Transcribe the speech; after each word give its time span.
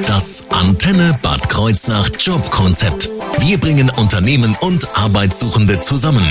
Das 0.00 0.46
Antenne 0.48 1.18
Bad 1.20 1.50
Kreuznach 1.50 2.08
Jobkonzept. 2.18 3.10
Wir 3.40 3.58
bringen 3.58 3.90
Unternehmen 3.90 4.56
und 4.62 4.88
Arbeitssuchende 4.96 5.80
zusammen. 5.80 6.24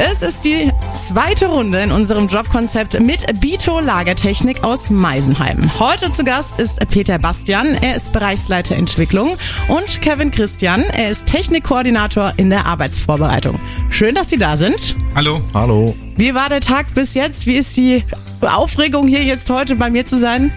Es 0.00 0.22
ist 0.22 0.44
die 0.44 0.72
zweite 1.06 1.46
Runde 1.46 1.80
in 1.80 1.92
unserem 1.92 2.26
Jobkonzept 2.26 2.98
mit 2.98 3.24
Bito 3.40 3.78
Lagertechnik 3.78 4.64
aus 4.64 4.90
Meisenheim. 4.90 5.70
Heute 5.78 6.12
zu 6.12 6.24
Gast 6.24 6.58
ist 6.58 6.80
Peter 6.88 7.20
Bastian, 7.20 7.76
er 7.76 7.94
ist 7.94 8.12
Bereichsleiter 8.12 8.74
Entwicklung 8.74 9.36
und 9.68 10.02
Kevin 10.02 10.32
Christian, 10.32 10.82
er 10.82 11.08
ist 11.08 11.26
Technikkoordinator 11.26 12.32
in 12.38 12.50
der 12.50 12.66
Arbeitsvorbereitung. 12.66 13.60
Schön, 13.88 14.16
dass 14.16 14.30
Sie 14.30 14.38
da 14.38 14.56
sind. 14.56 14.96
Hallo. 15.14 15.40
Hallo. 15.54 15.94
Wie 16.16 16.34
war 16.34 16.48
der 16.48 16.60
Tag 16.60 16.92
bis 16.94 17.14
jetzt? 17.14 17.46
Wie 17.46 17.56
ist 17.56 17.76
die 17.76 18.02
Aufregung 18.40 19.06
hier 19.06 19.22
jetzt 19.22 19.48
heute 19.48 19.76
bei 19.76 19.90
mir 19.90 20.04
zu 20.04 20.18
sein? 20.18 20.52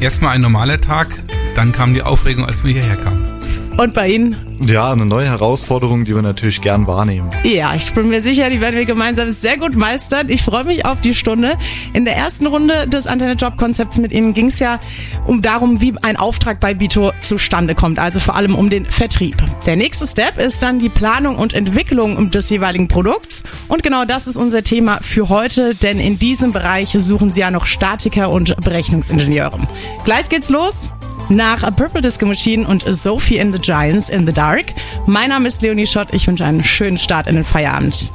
Erstmal 0.00 0.34
ein 0.34 0.40
normaler 0.40 0.80
Tag, 0.80 1.06
dann 1.54 1.72
kam 1.72 1.94
die 1.94 2.02
Aufregung, 2.02 2.46
als 2.46 2.64
wir 2.64 2.72
hierher 2.72 2.96
kamen. 2.96 3.42
Und 3.78 3.94
bei 3.94 4.08
Ihnen? 4.08 4.36
Ja, 4.60 4.92
eine 4.92 5.06
neue 5.06 5.26
Herausforderung, 5.26 6.04
die 6.04 6.14
wir 6.14 6.22
natürlich 6.22 6.60
gern 6.60 6.86
wahrnehmen. 6.86 7.30
Ja, 7.42 7.74
ich 7.74 7.92
bin 7.94 8.10
mir 8.10 8.20
sicher, 8.22 8.50
die 8.50 8.60
werden 8.60 8.76
wir 8.76 8.84
gemeinsam 8.84 9.30
sehr 9.30 9.56
gut 9.56 9.74
meistern. 9.74 10.28
Ich 10.28 10.42
freue 10.42 10.64
mich 10.64 10.84
auf 10.84 11.00
die 11.00 11.14
Stunde. 11.14 11.56
In 11.94 12.04
der 12.04 12.16
ersten 12.16 12.46
Runde 12.46 12.86
des 12.86 13.06
Antenne 13.06 13.32
Job 13.32 13.56
Konzepts 13.56 13.98
mit 13.98 14.12
Ihnen 14.12 14.34
ging 14.34 14.46
es 14.48 14.58
ja 14.58 14.78
um 15.26 15.40
darum, 15.40 15.80
wie 15.80 15.94
ein 16.02 16.16
Auftrag 16.16 16.60
bei 16.60 16.74
Bito 16.74 17.12
zustande 17.20 17.74
kommt, 17.74 17.98
also 17.98 18.20
vor 18.20 18.36
allem 18.36 18.54
um 18.54 18.68
den 18.68 18.84
Vertrieb. 18.84 19.42
Der 19.66 19.76
nächste 19.76 20.06
Step 20.06 20.38
ist 20.38 20.62
dann 20.62 20.78
die 20.78 20.90
Planung 20.90 21.36
und 21.36 21.54
Entwicklung 21.54 22.30
des 22.30 22.50
jeweiligen 22.50 22.88
Produkts. 22.88 23.42
Und 23.68 23.82
genau 23.82 24.04
das 24.04 24.26
ist 24.26 24.36
unser 24.36 24.62
Thema 24.62 24.98
für 25.00 25.28
heute, 25.28 25.74
denn 25.74 25.98
in 25.98 26.18
diesem 26.18 26.52
Bereich 26.52 26.90
suchen 26.90 27.32
Sie 27.32 27.40
ja 27.40 27.50
noch 27.50 27.66
Statiker 27.66 28.30
und 28.30 28.54
Berechnungsingenieure. 28.62 29.58
Gleich 30.04 30.28
geht's 30.28 30.50
los 30.50 30.90
nach 31.36 31.74
Purple 31.76 32.00
Disco 32.00 32.26
Machine 32.26 32.66
und 32.66 32.82
Sophie 32.82 33.40
and 33.40 33.54
the 33.54 33.60
Giants 33.60 34.08
in 34.08 34.26
the 34.26 34.32
Dark. 34.32 34.66
Mein 35.06 35.30
Name 35.30 35.48
ist 35.48 35.62
Leonie 35.62 35.86
Schott. 35.86 36.08
Ich 36.12 36.26
wünsche 36.26 36.44
einen 36.44 36.64
schönen 36.64 36.98
Start 36.98 37.26
in 37.26 37.34
den 37.34 37.44
Feierabend. 37.44 38.12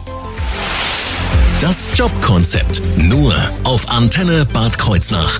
Das 1.62 1.90
Jobkonzept. 1.96 2.82
Nur 2.98 3.36
auf 3.64 3.90
Antenne 3.90 4.46
Bad 4.46 4.78
Kreuznach. 4.78 5.40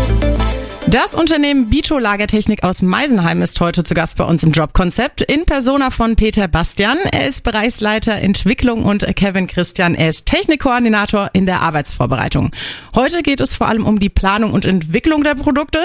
Das 0.91 1.15
Unternehmen 1.15 1.69
Bito 1.69 1.97
Lagertechnik 1.97 2.65
aus 2.65 2.81
Meisenheim 2.81 3.41
ist 3.41 3.61
heute 3.61 3.81
zu 3.81 3.93
Gast 3.93 4.17
bei 4.17 4.25
uns 4.25 4.43
im 4.43 4.51
Jobkonzept 4.51 5.21
in 5.21 5.45
Persona 5.45 5.89
von 5.89 6.17
Peter 6.17 6.49
Bastian. 6.49 6.97
Er 7.13 7.29
ist 7.29 7.43
Bereichsleiter 7.43 8.15
Entwicklung 8.15 8.83
und 8.83 9.05
Kevin 9.15 9.47
Christian. 9.47 9.95
Er 9.95 10.09
ist 10.09 10.25
Technikkoordinator 10.25 11.29
in 11.31 11.45
der 11.45 11.61
Arbeitsvorbereitung. 11.61 12.51
Heute 12.93 13.23
geht 13.23 13.39
es 13.39 13.55
vor 13.55 13.69
allem 13.69 13.85
um 13.85 13.99
die 13.99 14.09
Planung 14.09 14.51
und 14.51 14.65
Entwicklung 14.65 15.23
der 15.23 15.35
Produkte, 15.35 15.79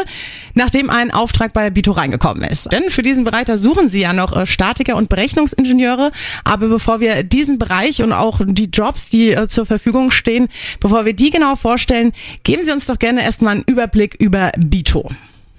nachdem 0.54 0.90
ein 0.90 1.12
Auftrag 1.12 1.52
bei 1.52 1.70
Bito 1.70 1.92
reingekommen 1.92 2.42
ist. 2.42 2.72
Denn 2.72 2.90
für 2.90 3.02
diesen 3.02 3.22
Bereich, 3.22 3.44
da 3.44 3.58
suchen 3.58 3.88
sie 3.88 4.00
ja 4.00 4.12
noch 4.12 4.36
äh, 4.36 4.44
Statiker 4.44 4.96
und 4.96 5.08
Berechnungsingenieure. 5.08 6.10
Aber 6.42 6.66
bevor 6.66 6.98
wir 6.98 7.22
diesen 7.22 7.60
Bereich 7.60 8.02
und 8.02 8.12
auch 8.12 8.40
die 8.44 8.70
Jobs, 8.72 9.08
die 9.08 9.30
äh, 9.30 9.46
zur 9.46 9.66
Verfügung 9.66 10.10
stehen, 10.10 10.48
bevor 10.80 11.04
wir 11.04 11.12
die 11.12 11.30
genau 11.30 11.54
vorstellen, 11.54 12.12
geben 12.42 12.64
Sie 12.64 12.72
uns 12.72 12.86
doch 12.86 12.98
gerne 12.98 13.22
erstmal 13.22 13.54
einen 13.54 13.64
Überblick 13.68 14.16
über 14.18 14.50
Bito. 14.58 14.95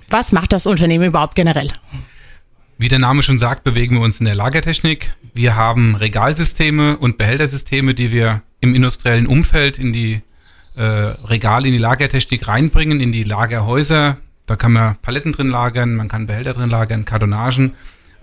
Was 0.09 0.31
macht 0.31 0.53
das 0.53 0.65
Unternehmen 0.65 1.05
überhaupt 1.05 1.35
generell? 1.35 1.71
Wie 2.77 2.89
der 2.89 2.99
Name 2.99 3.23
schon 3.23 3.39
sagt, 3.39 3.63
bewegen 3.63 3.95
wir 3.95 4.03
uns 4.03 4.19
in 4.19 4.25
der 4.25 4.35
Lagertechnik. 4.35 5.11
Wir 5.33 5.55
haben 5.55 5.95
Regalsysteme 5.95 6.97
und 6.97 7.17
Behältersysteme, 7.17 7.93
die 7.93 8.11
wir 8.11 8.43
im 8.61 8.75
industriellen 8.75 9.27
Umfeld 9.27 9.79
in 9.79 9.93
die 9.93 10.21
äh, 10.75 10.83
Regale, 10.83 11.67
in 11.67 11.73
die 11.73 11.79
Lagertechnik 11.79 12.47
reinbringen, 12.47 12.99
in 12.99 13.11
die 13.11 13.23
Lagerhäuser. 13.23 14.17
Da 14.45 14.55
kann 14.55 14.73
man 14.73 14.95
Paletten 15.01 15.33
drin 15.33 15.49
lagern, 15.49 15.95
man 15.95 16.07
kann 16.07 16.27
Behälter 16.27 16.53
drin 16.53 16.69
lagern, 16.69 17.03
Kartonagen. 17.03 17.73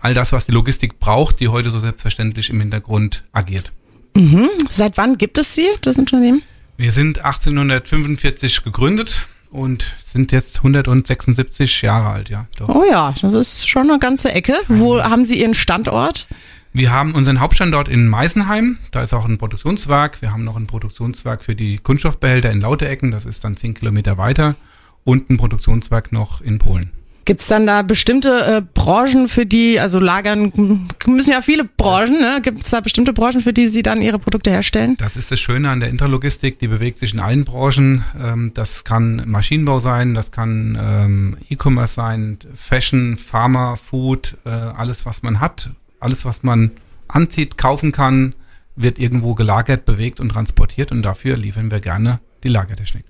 All 0.00 0.14
das, 0.14 0.32
was 0.32 0.46
die 0.46 0.52
Logistik 0.52 1.00
braucht, 1.00 1.40
die 1.40 1.48
heute 1.48 1.70
so 1.70 1.80
selbstverständlich 1.80 2.50
im 2.50 2.60
Hintergrund 2.60 3.24
agiert. 3.32 3.72
Mhm. 4.14 4.48
Seit 4.70 4.96
wann 4.96 5.18
gibt 5.18 5.36
es 5.38 5.54
Sie, 5.54 5.66
das 5.80 5.98
Unternehmen? 5.98 6.42
Wir 6.76 6.92
sind 6.92 7.18
1845 7.24 8.62
gegründet 8.62 9.28
und 9.54 9.94
sind 10.04 10.32
jetzt 10.32 10.58
176 10.58 11.82
Jahre 11.82 12.08
alt, 12.08 12.28
ja. 12.28 12.46
Doch. 12.58 12.68
Oh 12.68 12.84
ja, 12.84 13.14
das 13.22 13.34
ist 13.34 13.68
schon 13.68 13.88
eine 13.88 14.00
ganze 14.00 14.32
Ecke. 14.32 14.56
Wo 14.68 15.00
haben 15.00 15.24
Sie 15.24 15.40
Ihren 15.40 15.54
Standort? 15.54 16.26
Wir 16.72 16.90
haben 16.90 17.14
unseren 17.14 17.38
Hauptstandort 17.38 17.88
in 17.88 18.08
Meisenheim. 18.08 18.78
Da 18.90 19.04
ist 19.04 19.14
auch 19.14 19.24
ein 19.24 19.38
Produktionswerk. 19.38 20.20
Wir 20.22 20.32
haben 20.32 20.42
noch 20.42 20.56
ein 20.56 20.66
Produktionswerk 20.66 21.44
für 21.44 21.54
die 21.54 21.78
Kunststoffbehälter 21.78 22.50
in 22.50 22.60
Lauterecken. 22.60 23.12
Das 23.12 23.26
ist 23.26 23.44
dann 23.44 23.56
10 23.56 23.74
Kilometer 23.74 24.18
weiter. 24.18 24.56
Und 25.04 25.30
ein 25.30 25.36
Produktionswerk 25.36 26.10
noch 26.10 26.40
in 26.40 26.58
Polen. 26.58 26.90
Gibt's 27.24 27.46
dann 27.46 27.66
da 27.66 27.82
bestimmte 27.82 28.44
äh, 28.44 28.62
Branchen, 28.74 29.28
für 29.28 29.46
die, 29.46 29.80
also 29.80 29.98
lagern 29.98 30.88
müssen 31.06 31.30
ja 31.30 31.40
viele 31.40 31.64
Branchen, 31.64 32.20
ne? 32.20 32.40
Gibt's 32.42 32.70
da 32.70 32.80
bestimmte 32.80 33.12
Branchen, 33.12 33.40
für 33.40 33.52
die 33.52 33.68
Sie 33.68 33.82
dann 33.82 34.02
Ihre 34.02 34.18
Produkte 34.18 34.50
herstellen? 34.50 34.96
Das 34.98 35.16
ist 35.16 35.32
das 35.32 35.40
Schöne 35.40 35.70
an 35.70 35.80
der 35.80 35.88
Intralogistik, 35.88 36.58
die 36.58 36.68
bewegt 36.68 36.98
sich 36.98 37.14
in 37.14 37.20
allen 37.20 37.44
Branchen. 37.44 38.04
Ähm, 38.20 38.50
das 38.54 38.84
kann 38.84 39.22
Maschinenbau 39.26 39.80
sein, 39.80 40.14
das 40.14 40.32
kann 40.32 40.78
ähm, 40.80 41.36
E-Commerce 41.48 41.94
sein, 41.94 42.38
Fashion, 42.54 43.16
Pharma, 43.16 43.76
Food, 43.76 44.36
äh, 44.44 44.50
alles 44.50 45.06
was 45.06 45.22
man 45.22 45.40
hat, 45.40 45.70
alles 46.00 46.24
was 46.24 46.42
man 46.42 46.72
anzieht, 47.08 47.56
kaufen 47.56 47.92
kann, 47.92 48.34
wird 48.76 48.98
irgendwo 48.98 49.34
gelagert, 49.34 49.84
bewegt 49.84 50.20
und 50.20 50.30
transportiert 50.30 50.92
und 50.92 51.02
dafür 51.02 51.36
liefern 51.36 51.70
wir 51.70 51.80
gerne 51.80 52.20
die 52.42 52.48
Lagertechnik. 52.48 53.04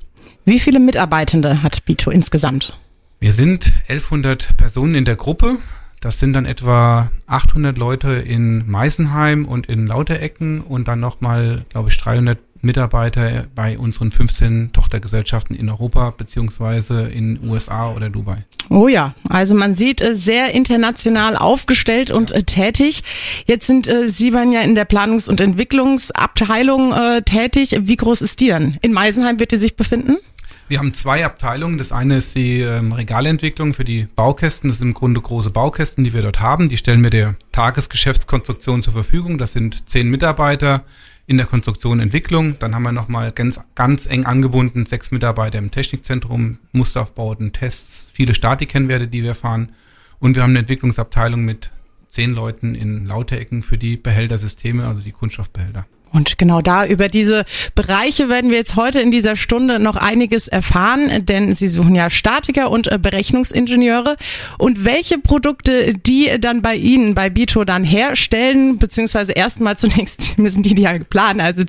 Wie 0.45 0.61
viele 0.61 0.79
Mitarbeitende 0.79 1.63
hat 1.63 1.85
Bito 1.85 2.11
insgesamt? 2.11 2.79
Wir 3.25 3.33
sind 3.33 3.73
1100 3.89 4.59
Personen 4.59 4.95
in 4.95 5.07
der 5.07 5.17
Gruppe. 5.17 5.57
Das 6.03 6.21
sind 6.21 6.35
dann 6.35 6.45
etwa 6.45 7.11
800 7.27 7.79
Leute 7.79 8.11
in 8.17 8.71
Meisenheim 8.71 9.47
und 9.47 9.65
in 9.65 9.87
Lauterecken 9.87 10.61
und 10.61 10.89
dann 10.89 11.01
nochmal, 11.01 11.65
glaube 11.71 11.89
ich, 11.89 11.97
300 11.97 12.39
Mitarbeiter 12.61 13.47
bei 13.55 13.79
unseren 13.79 14.11
15 14.11 14.75
Tochtergesellschaften 14.75 15.57
in 15.57 15.71
Europa 15.71 16.13
beziehungsweise 16.15 17.05
in 17.05 17.49
USA 17.49 17.91
oder 17.93 18.11
Dubai. 18.11 18.45
Oh 18.69 18.89
ja, 18.89 19.15
also 19.27 19.55
man 19.55 19.75
sieht 19.75 20.03
äh, 20.03 20.15
sehr 20.15 20.53
international 20.53 21.39
aufgestellt 21.39 22.11
und 22.11 22.31
äh, 22.33 22.43
tätig. 22.43 23.05
Jetzt 23.47 23.67
sind 23.67 23.89
äh, 23.89 24.07
Sie 24.07 24.35
waren 24.35 24.53
ja 24.53 24.61
in 24.61 24.75
der 24.75 24.87
Planungs- 24.87 25.31
und 25.31 25.41
Entwicklungsabteilung 25.41 26.93
tätig. 27.25 27.75
Wie 27.81 27.97
groß 27.97 28.21
ist 28.21 28.41
die 28.41 28.49
dann? 28.49 28.77
In 28.83 28.93
Meisenheim 28.93 29.39
wird 29.39 29.53
die 29.53 29.57
sich 29.57 29.77
befinden? 29.77 30.19
Wir 30.67 30.79
haben 30.79 30.95
zwei 30.95 31.25
Abteilungen. 31.27 31.77
Das 31.77 31.93
eine 31.93 32.17
ist 32.17 32.35
die 32.35 32.61
ähm, 32.61 32.93
Regalentwicklung 32.93 33.75
für 33.75 33.85
die 33.85 34.09
Baukästen. 34.17 34.71
Das 34.71 34.79
sind 34.79 34.89
im 34.89 34.95
Grunde 34.95 35.21
große 35.21 35.51
Baukästen, 35.51 36.05
die 36.05 36.15
wir 36.15 36.23
dort 36.23 36.41
haben. 36.41 36.71
Die 36.71 36.79
stellen 36.79 37.03
wir 37.03 37.11
der 37.11 37.35
Tagesgeschäftskonstruktion 37.53 38.83
zur 38.83 38.95
Verfügung. 38.95 39.37
Das 39.37 39.53
sind 39.53 39.91
zehn 39.91 40.09
Mitarbeiter 40.09 40.85
in 41.27 41.37
der 41.37 41.47
Konstruktion 41.47 42.01
Entwicklung. 42.01 42.59
Dann 42.59 42.75
haben 42.75 42.83
wir 42.83 42.93
nochmal 42.93 43.33
ganz, 43.33 43.61
ganz 43.75 44.07
eng 44.07 44.25
angebunden 44.25 44.87
sechs 44.87 45.11
Mitarbeiter 45.11 45.59
im 45.59 45.71
Technikzentrum, 45.71 46.59
Musteraufbauten, 46.73 47.53
Tests, 47.53 48.11
viele 48.13 48.35
Statikkennwerte, 48.35 49.07
die 49.07 49.23
wir 49.23 49.35
fahren. 49.35 49.73
Und 50.19 50.35
wir 50.35 50.43
haben 50.43 50.51
eine 50.51 50.61
Entwicklungsabteilung 50.61 51.45
mit 51.45 51.71
zehn 52.09 52.33
Leuten 52.33 52.75
in 52.75 53.05
Lauterecken 53.05 53.63
für 53.63 53.77
die 53.77 53.99
Behältersysteme, 53.99 54.87
also 54.87 55.03
die 55.03 55.13
Kunststoffbehälter. 55.13 55.87
Und 56.15 56.39
genau 56.39 56.63
da 56.63 56.87
über 56.87 57.09
diese 57.09 57.45
Bereiche 57.75 58.29
werden 58.29 58.51
wir 58.51 58.57
jetzt 58.57 58.77
heute 58.77 59.01
in 59.01 59.11
dieser 59.11 59.35
Stunde 59.35 59.81
noch 59.81 59.97
einiges 59.97 60.47
erfahren, 60.47 61.27
denn 61.27 61.57
Sie 61.57 61.67
suchen 61.67 61.95
ja 61.97 62.09
Statiker 62.09 62.71
und 62.71 62.91
äh, 62.91 62.99
Berechnungsingenieure. 62.99 64.17
Und 64.57 64.85
welche 64.85 65.19
Produkte 65.19 65.93
die 65.93 66.31
dann 66.39 66.63
bei 66.63 66.77
Ihnen, 66.77 67.17
bei 67.17 67.31
Bito 67.31 67.65
dann 67.65 67.83
herstellen, 67.83 68.79
beziehungsweise 68.79 69.33
erstmal 69.33 69.77
zunächst 69.77 70.39
müssen 70.39 70.63
die 70.63 70.77
die 70.77 70.83
ja 70.83 70.97
planen, 70.99 71.41
also 71.41 71.65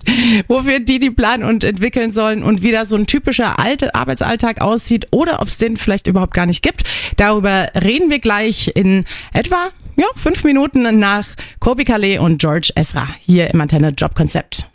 wofür 0.47 0.79
die 0.79 0.99
die 0.99 1.09
planen 1.09 1.43
und 1.43 1.63
entwickeln 1.63 2.11
sollen 2.11 2.43
und 2.43 2.61
wie 2.61 2.71
da 2.71 2.85
so 2.85 2.95
ein 2.95 3.07
typischer 3.07 3.57
alte 3.57 3.95
Arbeitsalltag 3.95 4.61
aussieht 4.61 5.07
oder 5.09 5.41
ob 5.41 5.47
es 5.47 5.57
den 5.57 5.75
vielleicht 5.75 6.05
überhaupt 6.05 6.35
gar 6.35 6.45
nicht 6.45 6.61
gibt. 6.61 6.83
Darüber 7.17 7.69
reden 7.73 8.11
wir 8.11 8.19
gleich 8.19 8.71
in 8.75 9.05
etwa 9.33 9.71
ja, 9.95 10.05
fünf 10.15 10.43
Minuten 10.43 10.99
nach 10.99 11.25
Kobi 11.59 11.85
Calais 11.85 12.19
und 12.19 12.39
George 12.39 12.71
Esra 12.75 13.07
hier 13.25 13.49
im 13.49 13.61
Antenne 13.61 13.89
Jobkonzept. 13.89 14.69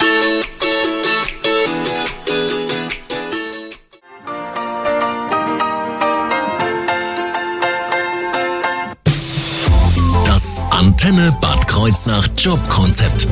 Das 10.26 10.62
Antenne 10.70 11.37
Bad 11.40 11.66
Kreuznach 11.69 12.26
Jobkonzept. 12.37 13.26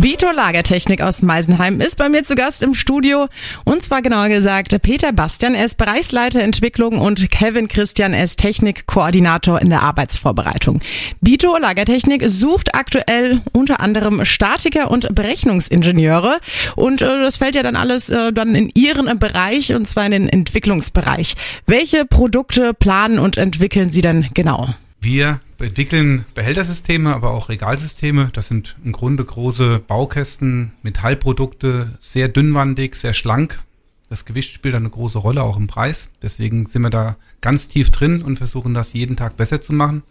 Bito 0.00 0.30
Lagertechnik 0.30 1.00
aus 1.00 1.22
Meisenheim 1.22 1.80
ist 1.80 1.96
bei 1.96 2.10
mir 2.10 2.22
zu 2.22 2.34
Gast 2.34 2.62
im 2.62 2.74
Studio. 2.74 3.28
Und 3.64 3.82
zwar 3.82 4.02
genauer 4.02 4.28
gesagt 4.28 4.76
Peter 4.82 5.12
Bastian. 5.12 5.54
Er 5.54 5.64
ist 5.64 5.78
Bereichsleiter 5.78 6.42
Entwicklung 6.42 6.98
und 6.98 7.30
Kevin 7.30 7.66
Christian, 7.66 8.12
er 8.12 8.24
ist 8.24 8.38
Technikkoordinator 8.38 9.60
in 9.60 9.70
der 9.70 9.82
Arbeitsvorbereitung. 9.82 10.80
Bito 11.22 11.56
Lagertechnik 11.56 12.22
sucht 12.28 12.74
aktuell 12.74 13.40
unter 13.52 13.80
anderem 13.80 14.24
Statiker 14.26 14.90
und 14.90 15.14
Berechnungsingenieure. 15.14 16.40
Und 16.74 17.00
äh, 17.00 17.06
das 17.06 17.38
fällt 17.38 17.54
ja 17.54 17.62
dann 17.62 17.76
alles 17.76 18.10
äh, 18.10 18.32
dann 18.32 18.54
in 18.54 18.70
ihren 18.74 19.18
Bereich 19.18 19.74
und 19.74 19.88
zwar 19.88 20.04
in 20.04 20.12
den 20.12 20.28
Entwicklungsbereich. 20.28 21.34
Welche 21.66 22.04
Produkte 22.04 22.74
planen 22.74 23.18
und 23.18 23.38
entwickeln 23.38 23.90
Sie 23.90 24.02
dann 24.02 24.28
genau? 24.34 24.74
Wir 25.00 25.40
entwickeln 25.58 26.24
Behältersysteme, 26.34 27.14
aber 27.14 27.30
auch 27.32 27.48
Regalsysteme. 27.48 28.30
Das 28.32 28.48
sind 28.48 28.76
im 28.84 28.92
Grunde 28.92 29.24
große 29.24 29.80
Baukästen, 29.80 30.72
Metallprodukte, 30.82 31.96
sehr 32.00 32.28
dünnwandig, 32.28 32.96
sehr 32.96 33.14
schlank. 33.14 33.60
Das 34.08 34.24
Gewicht 34.24 34.54
spielt 34.54 34.74
eine 34.74 34.90
große 34.90 35.18
Rolle, 35.18 35.42
auch 35.42 35.56
im 35.56 35.66
Preis. 35.66 36.10
Deswegen 36.22 36.66
sind 36.66 36.82
wir 36.82 36.90
da 36.90 37.16
ganz 37.40 37.68
tief 37.68 37.90
drin 37.90 38.22
und 38.22 38.38
versuchen 38.38 38.74
das 38.74 38.92
jeden 38.92 39.16
Tag 39.16 39.36
besser 39.36 39.60
zu 39.60 39.72
machen. 39.72 40.02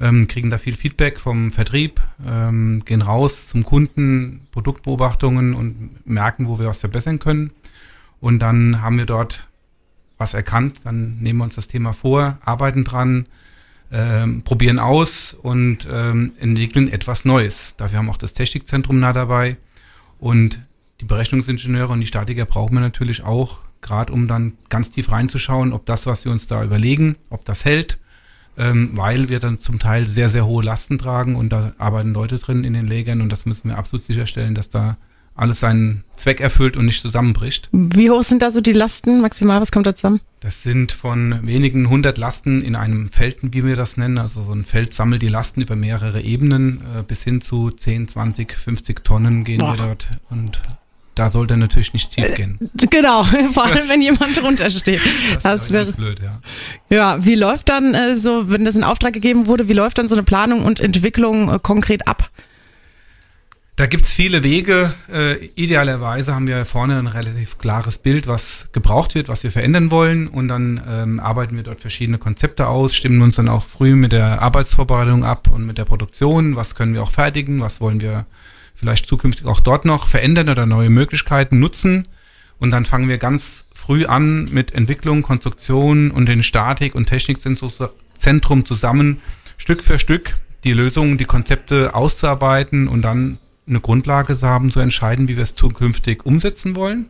Ähm, 0.00 0.26
kriegen 0.26 0.50
da 0.50 0.58
viel 0.58 0.76
Feedback 0.76 1.20
vom 1.20 1.52
Vertrieb, 1.52 2.00
ähm, 2.26 2.82
gehen 2.84 3.02
raus 3.02 3.48
zum 3.48 3.64
Kunden, 3.64 4.46
Produktbeobachtungen 4.50 5.54
und 5.54 6.06
merken, 6.06 6.48
wo 6.48 6.58
wir 6.58 6.66
was 6.66 6.78
verbessern 6.78 7.20
können. 7.20 7.50
Und 8.20 8.40
dann 8.40 8.82
haben 8.82 8.98
wir 8.98 9.06
dort 9.06 9.46
was 10.18 10.34
erkannt, 10.34 10.80
dann 10.84 11.18
nehmen 11.18 11.40
wir 11.40 11.44
uns 11.44 11.56
das 11.56 11.68
Thema 11.68 11.92
vor, 11.92 12.38
arbeiten 12.44 12.84
dran, 12.84 13.26
ähm, 13.94 14.42
probieren 14.42 14.80
aus 14.80 15.34
und 15.34 15.86
ähm, 15.88 16.32
entwickeln 16.40 16.88
etwas 16.88 17.24
Neues. 17.24 17.76
Dafür 17.76 17.98
haben 17.98 18.06
wir 18.06 18.12
auch 18.12 18.16
das 18.16 18.34
Technikzentrum 18.34 18.98
nah 18.98 19.12
dabei 19.12 19.56
und 20.18 20.60
die 21.00 21.04
Berechnungsingenieure 21.04 21.92
und 21.92 22.00
die 22.00 22.06
Statiker 22.06 22.44
brauchen 22.44 22.74
wir 22.74 22.80
natürlich 22.80 23.22
auch, 23.22 23.60
gerade 23.82 24.12
um 24.12 24.26
dann 24.26 24.54
ganz 24.68 24.90
tief 24.90 25.12
reinzuschauen, 25.12 25.72
ob 25.72 25.86
das, 25.86 26.06
was 26.06 26.24
wir 26.24 26.32
uns 26.32 26.48
da 26.48 26.64
überlegen, 26.64 27.14
ob 27.30 27.44
das 27.44 27.64
hält, 27.64 27.98
ähm, 28.58 28.90
weil 28.94 29.28
wir 29.28 29.38
dann 29.38 29.60
zum 29.60 29.78
Teil 29.78 30.10
sehr, 30.10 30.28
sehr 30.28 30.44
hohe 30.44 30.64
Lasten 30.64 30.98
tragen 30.98 31.36
und 31.36 31.50
da 31.50 31.74
arbeiten 31.78 32.12
Leute 32.12 32.38
drin 32.38 32.64
in 32.64 32.72
den 32.72 32.88
Lägern 32.88 33.20
und 33.20 33.30
das 33.30 33.46
müssen 33.46 33.68
wir 33.68 33.78
absolut 33.78 34.04
sicherstellen, 34.04 34.56
dass 34.56 34.70
da 34.70 34.96
alles 35.34 35.60
seinen 35.60 36.04
Zweck 36.16 36.40
erfüllt 36.40 36.76
und 36.76 36.84
nicht 36.86 37.02
zusammenbricht. 37.02 37.68
Wie 37.72 38.10
hoch 38.10 38.22
sind 38.22 38.42
da 38.42 38.50
so 38.50 38.60
die 38.60 38.72
Lasten 38.72 39.20
maximal? 39.20 39.60
Was 39.60 39.72
kommt 39.72 39.86
da 39.86 39.94
zusammen? 39.94 40.20
Das 40.40 40.62
sind 40.62 40.92
von 40.92 41.46
wenigen 41.46 41.88
hundert 41.88 42.18
Lasten 42.18 42.60
in 42.60 42.76
einem 42.76 43.10
Feld, 43.10 43.38
wie 43.42 43.64
wir 43.64 43.76
das 43.76 43.96
nennen. 43.96 44.18
Also 44.18 44.42
so 44.42 44.52
ein 44.52 44.64
Feld 44.64 44.94
sammelt 44.94 45.22
die 45.22 45.28
Lasten 45.28 45.60
über 45.60 45.74
mehrere 45.74 46.20
Ebenen 46.20 46.82
äh, 46.98 47.02
bis 47.02 47.24
hin 47.24 47.40
zu 47.40 47.70
10, 47.70 48.08
20, 48.08 48.52
50 48.52 49.04
Tonnen 49.04 49.44
gehen 49.44 49.58
Boah. 49.58 49.72
wir 49.72 49.86
dort 49.86 50.08
und 50.30 50.60
da 51.14 51.30
sollte 51.30 51.56
natürlich 51.56 51.92
nicht 51.92 52.12
tief 52.12 52.30
äh, 52.30 52.34
gehen. 52.34 52.70
Genau, 52.90 53.24
vor 53.52 53.64
allem 53.64 53.88
wenn 53.88 54.02
jemand 54.02 54.40
drunter 54.40 54.70
steht. 54.70 55.00
Das, 55.34 55.42
das 55.42 55.72
wäre 55.72 55.92
blöd, 55.92 56.20
ja. 56.20 56.40
Ja, 56.90 57.24
wie 57.24 57.34
läuft 57.34 57.68
dann 57.68 57.94
äh, 57.94 58.16
so, 58.16 58.50
wenn 58.50 58.64
das 58.64 58.74
in 58.74 58.84
Auftrag 58.84 59.12
gegeben 59.12 59.46
wurde, 59.46 59.68
wie 59.68 59.72
läuft 59.72 59.98
dann 59.98 60.08
so 60.08 60.14
eine 60.14 60.22
Planung 60.22 60.64
und 60.64 60.80
Entwicklung 60.80 61.52
äh, 61.52 61.58
konkret 61.60 62.06
ab? 62.08 62.30
Da 63.76 63.86
gibt's 63.86 64.12
viele 64.12 64.44
Wege. 64.44 64.94
Äh, 65.12 65.46
idealerweise 65.56 66.32
haben 66.32 66.46
wir 66.46 66.64
vorne 66.64 66.96
ein 66.96 67.08
relativ 67.08 67.58
klares 67.58 67.98
Bild, 67.98 68.28
was 68.28 68.68
gebraucht 68.70 69.16
wird, 69.16 69.28
was 69.28 69.42
wir 69.42 69.50
verändern 69.50 69.90
wollen. 69.90 70.28
Und 70.28 70.46
dann 70.46 70.80
ähm, 70.86 71.18
arbeiten 71.18 71.56
wir 71.56 71.64
dort 71.64 71.80
verschiedene 71.80 72.18
Konzepte 72.18 72.68
aus, 72.68 72.94
stimmen 72.94 73.20
uns 73.20 73.34
dann 73.34 73.48
auch 73.48 73.64
früh 73.64 73.96
mit 73.96 74.12
der 74.12 74.40
Arbeitsvorbereitung 74.42 75.24
ab 75.24 75.50
und 75.52 75.66
mit 75.66 75.76
der 75.76 75.86
Produktion. 75.86 76.54
Was 76.54 76.76
können 76.76 76.94
wir 76.94 77.02
auch 77.02 77.10
fertigen? 77.10 77.62
Was 77.62 77.80
wollen 77.80 78.00
wir 78.00 78.26
vielleicht 78.76 79.06
zukünftig 79.06 79.44
auch 79.46 79.58
dort 79.58 79.84
noch 79.84 80.06
verändern 80.06 80.48
oder 80.50 80.66
neue 80.66 80.90
Möglichkeiten 80.90 81.58
nutzen? 81.58 82.06
Und 82.60 82.70
dann 82.70 82.84
fangen 82.84 83.08
wir 83.08 83.18
ganz 83.18 83.64
früh 83.74 84.06
an 84.06 84.44
mit 84.52 84.72
Entwicklung, 84.72 85.22
Konstruktion 85.22 86.12
und 86.12 86.26
den 86.26 86.44
Statik- 86.44 86.94
und 86.94 87.06
Technikzentrum 87.06 88.64
zusammen 88.64 89.20
Stück 89.56 89.82
für 89.82 89.98
Stück 89.98 90.36
die 90.62 90.72
Lösungen, 90.72 91.18
die 91.18 91.24
Konzepte 91.24 91.94
auszuarbeiten 91.94 92.88
und 92.88 93.02
dann 93.02 93.38
eine 93.66 93.80
Grundlage 93.80 94.36
haben, 94.42 94.70
zu 94.70 94.80
entscheiden, 94.80 95.28
wie 95.28 95.36
wir 95.36 95.42
es 95.42 95.54
zukünftig 95.54 96.24
umsetzen 96.26 96.76
wollen. 96.76 97.06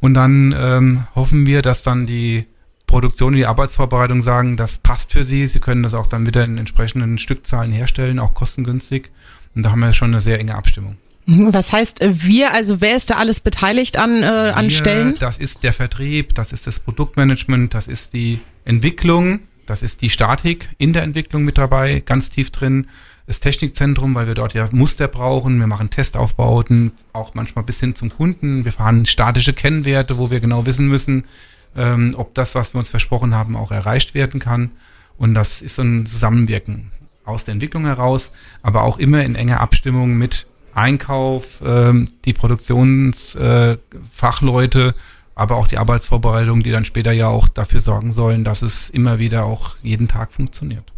Und 0.00 0.14
dann 0.14 0.54
ähm, 0.56 1.06
hoffen 1.14 1.46
wir, 1.46 1.62
dass 1.62 1.82
dann 1.82 2.06
die 2.06 2.46
Produktion 2.86 3.28
und 3.28 3.38
die 3.38 3.46
Arbeitsvorbereitung 3.46 4.22
sagen, 4.22 4.56
das 4.56 4.78
passt 4.78 5.12
für 5.12 5.24
sie. 5.24 5.46
Sie 5.46 5.60
können 5.60 5.82
das 5.82 5.94
auch 5.94 6.06
dann 6.06 6.26
wieder 6.26 6.44
in 6.44 6.58
entsprechenden 6.58 7.18
Stückzahlen 7.18 7.72
herstellen, 7.72 8.18
auch 8.18 8.34
kostengünstig. 8.34 9.10
Und 9.54 9.62
da 9.62 9.70
haben 9.70 9.80
wir 9.80 9.92
schon 9.92 10.10
eine 10.10 10.20
sehr 10.20 10.40
enge 10.40 10.54
Abstimmung. 10.54 10.96
Was 11.26 11.72
heißt 11.72 12.00
äh, 12.00 12.22
wir? 12.22 12.52
Also 12.52 12.80
wer 12.80 12.96
ist 12.96 13.10
da 13.10 13.16
alles 13.16 13.40
beteiligt 13.40 13.98
an, 13.98 14.22
äh, 14.22 14.26
an 14.26 14.64
wir, 14.64 14.70
Stellen? 14.70 15.16
Das 15.18 15.36
ist 15.36 15.62
der 15.62 15.72
Vertrieb, 15.72 16.34
das 16.34 16.52
ist 16.52 16.66
das 16.66 16.80
Produktmanagement, 16.80 17.72
das 17.74 17.86
ist 17.86 18.14
die 18.14 18.40
Entwicklung, 18.64 19.40
das 19.66 19.82
ist 19.82 20.02
die 20.02 20.10
Statik 20.10 20.70
in 20.78 20.92
der 20.92 21.02
Entwicklung 21.02 21.44
mit 21.44 21.58
dabei, 21.58 22.02
ganz 22.04 22.30
tief 22.30 22.50
drin 22.50 22.88
das 23.30 23.38
Technikzentrum, 23.38 24.12
weil 24.16 24.26
wir 24.26 24.34
dort 24.34 24.54
ja 24.54 24.68
Muster 24.72 25.06
brauchen. 25.06 25.60
Wir 25.60 25.68
machen 25.68 25.88
Testaufbauten, 25.88 26.90
auch 27.12 27.34
manchmal 27.34 27.62
bis 27.62 27.78
hin 27.78 27.94
zum 27.94 28.10
Kunden. 28.10 28.64
Wir 28.64 28.72
fahren 28.72 29.06
statische 29.06 29.52
Kennwerte, 29.52 30.18
wo 30.18 30.32
wir 30.32 30.40
genau 30.40 30.66
wissen 30.66 30.88
müssen, 30.88 31.26
ähm, 31.76 32.12
ob 32.16 32.34
das, 32.34 32.56
was 32.56 32.74
wir 32.74 32.80
uns 32.80 32.90
versprochen 32.90 33.32
haben, 33.32 33.54
auch 33.54 33.70
erreicht 33.70 34.14
werden 34.14 34.40
kann. 34.40 34.72
Und 35.16 35.36
das 35.36 35.62
ist 35.62 35.76
so 35.76 35.82
ein 35.82 36.06
Zusammenwirken 36.06 36.90
aus 37.24 37.44
der 37.44 37.52
Entwicklung 37.52 37.84
heraus, 37.84 38.32
aber 38.62 38.82
auch 38.82 38.98
immer 38.98 39.22
in 39.22 39.36
enger 39.36 39.60
Abstimmung 39.60 40.18
mit 40.18 40.48
Einkauf, 40.74 41.62
ähm, 41.64 42.10
die 42.24 42.32
Produktionsfachleute, 42.32 44.88
äh, 44.88 44.92
aber 45.36 45.54
auch 45.54 45.68
die 45.68 45.78
Arbeitsvorbereitung, 45.78 46.64
die 46.64 46.72
dann 46.72 46.84
später 46.84 47.12
ja 47.12 47.28
auch 47.28 47.46
dafür 47.46 47.80
sorgen 47.80 48.12
sollen, 48.12 48.42
dass 48.42 48.62
es 48.62 48.90
immer 48.90 49.20
wieder 49.20 49.44
auch 49.44 49.76
jeden 49.84 50.08
Tag 50.08 50.32
funktioniert. 50.32 50.90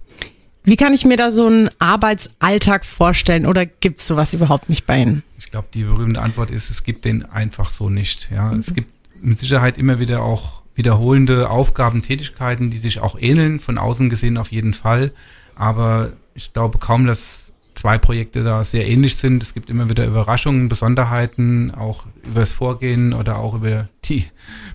Wie 0.64 0.76
kann 0.76 0.94
ich 0.94 1.05
mir 1.05 1.17
da 1.17 1.32
so 1.32 1.47
einen 1.47 1.70
Arbeitsalltag 1.79 2.85
vorstellen 2.85 3.47
oder 3.47 3.67
gibt 3.67 4.00
es 4.00 4.06
sowas 4.06 4.32
überhaupt 4.32 4.69
nicht 4.69 4.87
bei 4.87 5.03
Ihnen? 5.03 5.25
Ich 5.38 5.50
glaube, 5.50 5.69
die 5.75 5.82
berühmte 5.82 6.23
Antwort 6.23 6.50
ist, 6.50 6.70
es 6.70 6.85
gibt 6.85 7.05
den 7.05 7.25
einfach 7.25 7.70
so 7.70 7.91
nicht. 7.91 8.31
Ja, 8.31 8.53
mhm. 8.53 8.59
es 8.59 8.73
gibt 8.73 8.88
mit 9.20 9.38
Sicherheit 9.38 9.76
immer 9.76 9.99
wieder 9.99 10.23
auch 10.23 10.62
wiederholende 10.75 11.50
Aufgaben, 11.50 12.03
Tätigkeiten, 12.03 12.70
die 12.70 12.79
sich 12.79 13.00
auch 13.00 13.19
ähneln, 13.19 13.61
von 13.61 13.76
außen 13.76 14.09
gesehen 14.09 14.38
auf 14.38 14.53
jeden 14.53 14.73
Fall. 14.73 15.12
Aber 15.55 16.12
ich 16.35 16.53
glaube 16.53 16.79
kaum, 16.79 17.06
dass 17.06 17.42
zwei 17.74 17.98
Projekte 17.98 18.44
da 18.44 18.64
sehr 18.64 18.86
ähnlich 18.86 19.17
sind. 19.17 19.43
Es 19.43 19.55
gibt 19.55 19.70
immer 19.70 19.88
wieder 19.88 20.06
Überraschungen, 20.06 20.69
Besonderheiten, 20.69 21.72
auch 21.72 22.05
über 22.24 22.41
das 22.41 22.52
Vorgehen 22.52 23.12
oder 23.12 23.38
auch 23.38 23.55
über 23.55 23.88
die 24.05 24.26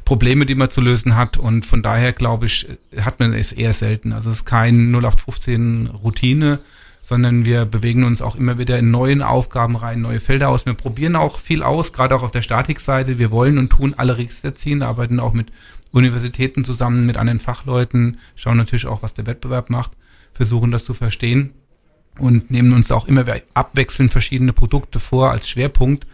Probleme, 0.06 0.46
die 0.46 0.56
man 0.56 0.70
zu 0.70 0.82
lösen 0.82 1.16
hat. 1.16 1.38
Und 1.38 1.66
von 1.66 1.82
daher 1.82 2.14
glaube 2.14 2.48
ich, 2.48 2.68
hat 3.00 3.20
man 3.20 3.34
es 3.34 3.52
eher 3.52 3.74
selten. 3.74 4.14
Also 4.14 4.30
es 4.30 4.38
ist 4.38 4.46
kein 4.46 4.92
0815 4.92 5.88
Routine, 5.88 6.60
sondern 7.02 7.46
wir 7.46 7.66
bewegen 7.66 8.04
uns 8.04 8.22
auch 8.22 8.36
immer 8.36 8.58
wieder 8.58 8.78
in 8.78 8.92
neuen 8.92 9.22
Aufgaben 9.22 9.76
rein, 9.76 10.02
neue 10.02 10.20
Felder 10.20 10.50
aus. 10.50 10.66
Wir 10.66 10.74
probieren 10.74 11.16
auch 11.16 11.40
viel 11.40 11.64
aus, 11.64 11.94
gerade 11.94 12.16
auch 12.16 12.24
auf 12.24 12.32
der 12.32 12.42
Statikseite. 12.42 13.20
Wir 13.20 13.32
wollen 13.32 13.58
und 13.58 13.70
tun 13.70 13.94
alle 13.96 14.18
Register 14.18 14.56
ziehen, 14.56 14.84
arbeiten 14.84 15.20
auch 15.20 15.34
mit 15.34 15.52
Universitäten 15.92 16.66
zusammen, 16.66 17.06
mit 17.06 17.16
anderen 17.16 17.40
Fachleuten, 17.40 18.18
schauen 18.36 18.58
natürlich 18.58 18.88
auch, 18.88 19.04
was 19.04 19.14
der 19.14 19.26
Wettbewerb 19.26 19.70
macht, 19.70 19.92
versuchen 20.34 20.72
das 20.72 20.84
zu 20.84 20.94
verstehen 20.94 21.54
und 22.20 22.52
nehmen 22.52 22.74
uns 22.74 22.92
auch 22.92 23.08
immer 23.08 23.26
abwechselnd 23.54 24.12
verschiedene 24.12 24.54
Produkte 24.54 25.00
vor 25.00 25.32
als 25.32 25.50
Schwerpunkt. 25.50 26.08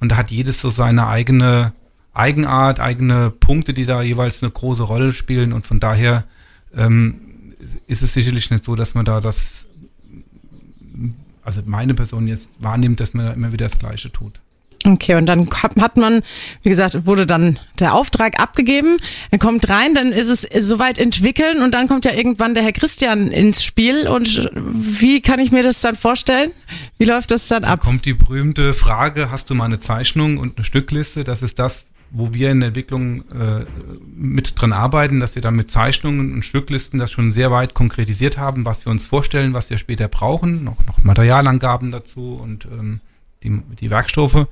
Und 0.00 0.10
da 0.10 0.16
hat 0.16 0.30
jedes 0.30 0.60
so 0.60 0.70
seine 0.70 1.06
eigene 1.08 1.72
Eigenart, 2.12 2.80
eigene 2.80 3.30
Punkte, 3.30 3.74
die 3.74 3.84
da 3.84 4.02
jeweils 4.02 4.42
eine 4.42 4.50
große 4.50 4.82
Rolle 4.82 5.12
spielen. 5.12 5.52
Und 5.52 5.66
von 5.66 5.80
daher 5.80 6.24
ähm, 6.74 7.54
ist 7.86 8.02
es 8.02 8.12
sicherlich 8.12 8.50
nicht 8.50 8.64
so, 8.64 8.74
dass 8.74 8.94
man 8.94 9.04
da 9.04 9.20
das, 9.20 9.66
also 11.42 11.62
meine 11.64 11.94
Person 11.94 12.26
jetzt 12.26 12.52
wahrnimmt, 12.58 13.00
dass 13.00 13.14
man 13.14 13.26
da 13.26 13.32
immer 13.32 13.52
wieder 13.52 13.66
das 13.66 13.78
Gleiche 13.78 14.10
tut. 14.10 14.40
Okay, 14.86 15.16
und 15.16 15.26
dann 15.26 15.50
hat 15.50 15.96
man, 15.96 16.22
wie 16.62 16.68
gesagt, 16.68 17.06
wurde 17.06 17.26
dann 17.26 17.58
der 17.80 17.94
Auftrag 17.94 18.40
abgegeben, 18.40 18.98
er 19.32 19.38
kommt 19.38 19.68
rein, 19.68 19.94
dann 19.94 20.12
ist 20.12 20.28
es 20.28 20.66
soweit 20.66 20.98
entwickeln 20.98 21.60
und 21.60 21.74
dann 21.74 21.88
kommt 21.88 22.04
ja 22.04 22.12
irgendwann 22.12 22.54
der 22.54 22.62
Herr 22.62 22.72
Christian 22.72 23.32
ins 23.32 23.64
Spiel 23.64 24.06
und 24.06 24.48
wie 24.54 25.20
kann 25.20 25.40
ich 25.40 25.50
mir 25.50 25.64
das 25.64 25.80
dann 25.80 25.96
vorstellen? 25.96 26.52
Wie 26.98 27.04
läuft 27.04 27.32
das 27.32 27.48
dann 27.48 27.64
ab? 27.64 27.80
Da 27.80 27.84
kommt 27.84 28.04
die 28.04 28.14
berühmte 28.14 28.74
Frage, 28.74 29.30
hast 29.30 29.50
du 29.50 29.54
mal 29.54 29.64
eine 29.64 29.80
Zeichnung 29.80 30.38
und 30.38 30.56
eine 30.56 30.64
Stückliste? 30.64 31.24
Das 31.24 31.42
ist 31.42 31.58
das, 31.58 31.84
wo 32.10 32.32
wir 32.32 32.52
in 32.52 32.60
der 32.60 32.68
Entwicklung 32.68 33.22
äh, 33.32 33.64
mit 34.14 34.60
dran 34.60 34.72
arbeiten, 34.72 35.18
dass 35.18 35.34
wir 35.34 35.42
dann 35.42 35.56
mit 35.56 35.70
Zeichnungen 35.70 36.32
und 36.32 36.44
Stücklisten 36.44 37.00
das 37.00 37.10
schon 37.10 37.32
sehr 37.32 37.50
weit 37.50 37.74
konkretisiert 37.74 38.38
haben, 38.38 38.64
was 38.64 38.86
wir 38.86 38.92
uns 38.92 39.04
vorstellen, 39.04 39.52
was 39.52 39.68
wir 39.68 39.78
später 39.78 40.06
brauchen, 40.06 40.62
noch, 40.62 40.84
noch 40.86 41.02
Materialangaben 41.02 41.90
dazu 41.90 42.38
und 42.40 42.66
ähm, 42.66 43.00
die, 43.46 43.76
die 43.80 43.90
Werkstoffe. 43.90 44.46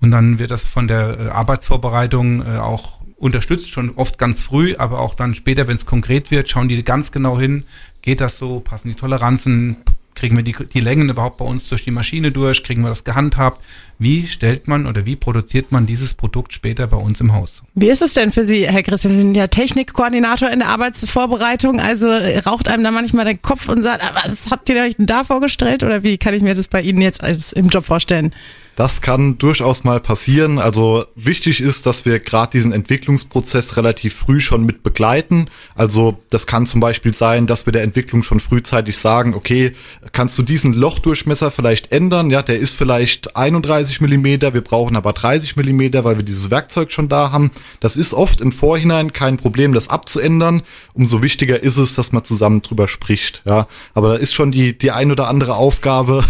Und 0.00 0.10
dann 0.10 0.38
wird 0.38 0.50
das 0.50 0.64
von 0.64 0.88
der 0.88 1.18
äh, 1.18 1.28
Arbeitsvorbereitung 1.28 2.42
äh, 2.42 2.58
auch 2.58 3.00
unterstützt, 3.16 3.70
schon 3.70 3.94
oft 3.96 4.18
ganz 4.18 4.42
früh, 4.42 4.76
aber 4.76 5.00
auch 5.00 5.14
dann 5.14 5.34
später, 5.34 5.68
wenn 5.68 5.76
es 5.76 5.86
konkret 5.86 6.30
wird, 6.30 6.50
schauen 6.50 6.68
die 6.68 6.82
ganz 6.82 7.12
genau 7.12 7.38
hin, 7.38 7.64
Geht 8.06 8.20
das 8.20 8.38
so? 8.38 8.60
Passen 8.60 8.90
die 8.90 8.94
Toleranzen? 8.94 9.78
Kriegen 10.16 10.34
wir 10.34 10.42
die, 10.42 10.56
die 10.72 10.80
Längen 10.80 11.10
überhaupt 11.10 11.36
bei 11.36 11.44
uns 11.44 11.68
durch 11.68 11.84
die 11.84 11.90
Maschine 11.90 12.32
durch? 12.32 12.64
Kriegen 12.64 12.82
wir 12.82 12.88
das 12.88 13.04
gehandhabt? 13.04 13.62
Wie 13.98 14.26
stellt 14.26 14.66
man 14.66 14.86
oder 14.86 15.04
wie 15.04 15.14
produziert 15.14 15.72
man 15.72 15.86
dieses 15.86 16.14
Produkt 16.14 16.54
später 16.54 16.86
bei 16.86 16.96
uns 16.96 17.20
im 17.20 17.34
Haus? 17.34 17.62
Wie 17.74 17.88
ist 17.88 18.00
es 18.00 18.14
denn 18.14 18.32
für 18.32 18.44
Sie, 18.44 18.66
Herr 18.66 18.82
Christian? 18.82 19.14
Sie 19.14 19.20
sind 19.20 19.36
ja 19.36 19.46
Technikkoordinator 19.46 20.50
in 20.50 20.60
der 20.60 20.68
Arbeitsvorbereitung. 20.68 21.80
Also 21.80 22.10
raucht 22.10 22.68
einem 22.68 22.82
da 22.82 22.90
manchmal 22.90 23.26
der 23.26 23.36
Kopf 23.36 23.68
und 23.68 23.82
sagt, 23.82 24.02
ah, 24.02 24.10
was 24.24 24.50
habt 24.50 24.68
ihr 24.70 24.82
euch 24.82 24.96
denn 24.96 25.06
da 25.06 25.22
vorgestellt? 25.22 25.82
Oder 25.84 26.02
wie 26.02 26.16
kann 26.16 26.32
ich 26.32 26.42
mir 26.42 26.54
das 26.54 26.68
bei 26.68 26.80
Ihnen 26.80 27.02
jetzt 27.02 27.22
als 27.22 27.52
im 27.52 27.68
Job 27.68 27.84
vorstellen? 27.84 28.34
Das 28.76 29.00
kann 29.00 29.38
durchaus 29.38 29.84
mal 29.84 30.00
passieren. 30.00 30.58
Also 30.58 31.06
wichtig 31.14 31.62
ist, 31.62 31.86
dass 31.86 32.04
wir 32.04 32.20
gerade 32.20 32.50
diesen 32.52 32.72
Entwicklungsprozess 32.72 33.78
relativ 33.78 34.14
früh 34.14 34.38
schon 34.38 34.66
mit 34.66 34.82
begleiten. 34.82 35.46
Also 35.74 36.18
das 36.28 36.46
kann 36.46 36.66
zum 36.66 36.82
Beispiel 36.82 37.14
sein, 37.14 37.46
dass 37.46 37.64
wir 37.64 37.72
der 37.72 37.82
Entwicklung 37.82 38.22
schon 38.22 38.38
frühzeitig 38.38 38.98
sagen, 38.98 39.32
okay, 39.32 39.72
kannst 40.12 40.38
du 40.38 40.42
diesen 40.42 40.74
Lochdurchmesser 40.74 41.50
vielleicht 41.50 41.90
ändern? 41.90 42.28
Ja, 42.28 42.42
der 42.42 42.58
ist 42.58 42.76
vielleicht 42.76 43.34
31 43.34 44.02
Millimeter, 44.02 44.52
wir 44.52 44.60
brauchen 44.60 44.96
aber 44.96 45.14
30 45.14 45.56
Millimeter, 45.56 46.04
weil 46.04 46.16
wir 46.16 46.22
dieses 46.22 46.50
Werkzeug 46.50 46.92
schon 46.92 47.08
da 47.08 47.32
haben. 47.32 47.52
Das 47.80 47.96
ist 47.96 48.12
oft 48.12 48.42
im 48.42 48.52
Vorhinein 48.52 49.14
kein 49.14 49.38
Problem, 49.38 49.72
das 49.72 49.88
abzuändern. 49.88 50.60
Umso 50.92 51.22
wichtiger 51.22 51.62
ist 51.62 51.78
es, 51.78 51.94
dass 51.94 52.12
man 52.12 52.24
zusammen 52.24 52.60
drüber 52.60 52.88
spricht. 52.88 53.42
Ja, 53.46 53.68
aber 53.94 54.10
da 54.10 54.14
ist 54.16 54.34
schon 54.34 54.52
die, 54.52 54.76
die 54.76 54.90
ein 54.90 55.10
oder 55.10 55.28
andere 55.28 55.54
Aufgabe, 55.54 56.24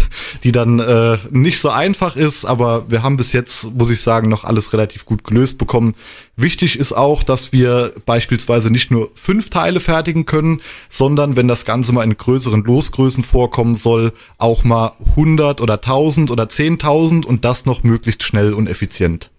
die 0.45 0.53
dann 0.53 0.79
äh, 0.79 1.17
nicht 1.31 1.59
so 1.59 1.69
einfach 1.71 2.15
ist 2.15 2.36
ist, 2.37 2.45
aber 2.45 2.89
wir 2.89 3.03
haben 3.03 3.17
bis 3.17 3.33
jetzt, 3.33 3.73
muss 3.73 3.89
ich 3.89 4.01
sagen, 4.01 4.29
noch 4.29 4.43
alles 4.43 4.73
relativ 4.73 5.05
gut 5.05 5.23
gelöst 5.23 5.57
bekommen. 5.57 5.95
Wichtig 6.35 6.77
ist 6.77 6.93
auch, 6.93 7.23
dass 7.23 7.51
wir 7.51 7.93
beispielsweise 8.05 8.69
nicht 8.69 8.91
nur 8.91 9.09
fünf 9.15 9.49
Teile 9.49 9.79
fertigen 9.79 10.25
können, 10.25 10.61
sondern 10.89 11.35
wenn 11.35 11.47
das 11.47 11.65
Ganze 11.65 11.93
mal 11.93 12.03
in 12.03 12.17
größeren 12.17 12.63
Losgrößen 12.63 13.23
vorkommen 13.23 13.75
soll, 13.75 14.13
auch 14.37 14.63
mal 14.63 14.93
100 15.09 15.61
oder 15.61 15.75
1000 15.75 16.31
oder 16.31 16.43
10.000 16.43 17.25
und 17.25 17.43
das 17.45 17.65
noch 17.65 17.83
möglichst 17.83 18.23
schnell 18.23 18.53
und 18.53 18.67
effizient. 18.67 19.31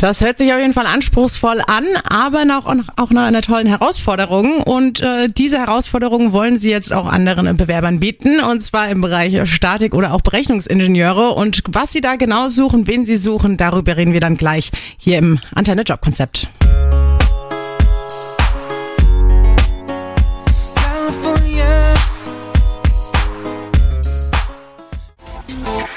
Das 0.00 0.20
hört 0.20 0.38
sich 0.38 0.52
auf 0.52 0.60
jeden 0.60 0.74
Fall 0.74 0.86
anspruchsvoll 0.86 1.60
an, 1.66 1.84
aber 2.08 2.44
noch, 2.44 2.66
auch 2.94 3.10
nach 3.10 3.26
einer 3.26 3.42
tollen 3.42 3.66
Herausforderung. 3.66 4.62
Und 4.62 5.02
äh, 5.02 5.26
diese 5.26 5.58
Herausforderung 5.58 6.30
wollen 6.30 6.56
Sie 6.56 6.70
jetzt 6.70 6.92
auch 6.92 7.06
anderen 7.06 7.56
Bewerbern 7.56 7.98
bieten, 7.98 8.38
und 8.38 8.62
zwar 8.62 8.88
im 8.90 9.00
Bereich 9.00 9.50
Statik 9.50 9.94
oder 9.94 10.14
auch 10.14 10.20
Berechnungsingenieure. 10.20 11.30
Und 11.30 11.64
was 11.66 11.92
Sie 11.92 12.00
da 12.00 12.14
genau 12.14 12.46
suchen, 12.46 12.86
wen 12.86 13.06
Sie 13.06 13.16
suchen, 13.16 13.56
darüber 13.56 13.96
reden 13.96 14.12
wir 14.12 14.20
dann 14.20 14.36
gleich 14.36 14.70
hier 14.98 15.18
im 15.18 15.40
Antenne 15.52 15.82
Job 15.82 16.00
Konzept. 16.00 16.48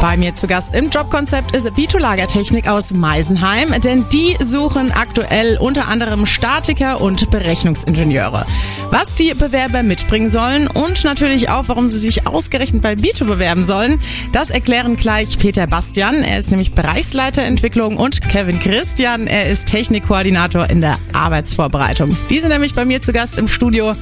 Bei 0.00 0.16
mir 0.16 0.34
zu 0.34 0.46
Gast 0.46 0.74
im 0.74 0.88
Jobkonzept 0.88 1.54
ist 1.54 1.76
Vito 1.76 1.98
Lagertechnik 1.98 2.66
aus 2.66 2.90
Meisenheim, 2.90 3.78
denn 3.82 4.06
die 4.10 4.34
suchen 4.42 4.92
aktuell 4.92 5.58
unter 5.58 5.88
anderem 5.88 6.24
Statiker 6.24 7.02
und 7.02 7.30
Berechnungsingenieure. 7.30 8.46
Was 8.90 9.14
die 9.14 9.34
Bewerber 9.34 9.82
mitbringen 9.82 10.30
sollen 10.30 10.68
und 10.68 11.04
natürlich 11.04 11.50
auch, 11.50 11.64
warum 11.68 11.90
sie 11.90 11.98
sich 11.98 12.26
ausgerechnet 12.26 12.80
bei 12.80 13.02
Vito 13.02 13.26
bewerben 13.26 13.66
sollen, 13.66 14.00
das 14.32 14.48
erklären 14.48 14.96
gleich 14.96 15.38
Peter 15.38 15.66
Bastian. 15.66 16.22
Er 16.22 16.38
ist 16.38 16.50
nämlich 16.50 16.72
Bereichsleiter 16.72 17.42
Entwicklung 17.42 17.98
und 17.98 18.22
Kevin 18.22 18.58
Christian. 18.58 19.26
Er 19.26 19.50
ist 19.50 19.66
Technikkoordinator 19.68 20.70
in 20.70 20.80
der 20.80 20.96
Arbeitsvorbereitung. 21.12 22.16
Die 22.30 22.40
sind 22.40 22.48
nämlich 22.48 22.72
bei 22.72 22.86
mir 22.86 23.02
zu 23.02 23.12
Gast 23.12 23.36
im 23.36 23.48
Studio. 23.48 23.92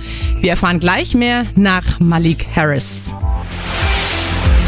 Wir 0.41 0.51
erfahren 0.51 0.79
gleich 0.79 1.15
mehr 1.15 1.47
nach 1.57 1.99
Malik 1.99 2.47
Harris. 2.55 3.13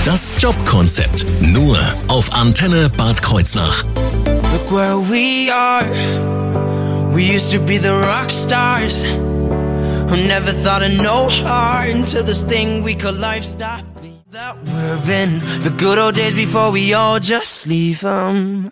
Das 0.05 0.33
Jobkonzept 0.39 1.27
nur 1.41 1.79
auf 2.09 2.33
Antenne 2.33 2.89
Bad 2.89 3.21
Kreuznach. 3.21 3.85
Look 4.53 4.73
where 4.73 4.97
we 4.97 5.51
are. 5.53 5.85
We 7.13 7.23
used 7.23 7.53
to 7.53 7.61
be 7.61 7.79
the 7.79 7.91
rock 7.91 8.31
stars. 8.31 9.05
Who 9.05 10.17
never 10.17 10.53
thought 10.53 10.83
of 10.83 10.93
no 11.03 11.29
heart 11.29 11.95
until 11.95 12.25
this 12.25 12.43
thing 12.43 12.83
we 12.83 12.95
call 12.95 13.13
life 13.13 13.45
stopped. 13.45 13.85
That 14.33 14.57
we're 14.65 15.13
in 15.13 15.41
the 15.63 15.71
good 15.71 15.99
old 15.99 16.15
days 16.15 16.35
before 16.35 16.73
we 16.73 16.95
all 16.95 17.21
just 17.21 17.67
leave 17.67 18.01
them. 18.01 18.71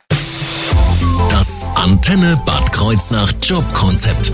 Das 1.30 1.66
Antenne 1.74 2.40
Bad 2.46 2.72
Kreuznach 2.72 3.32
Jobkonzept. 3.42 4.32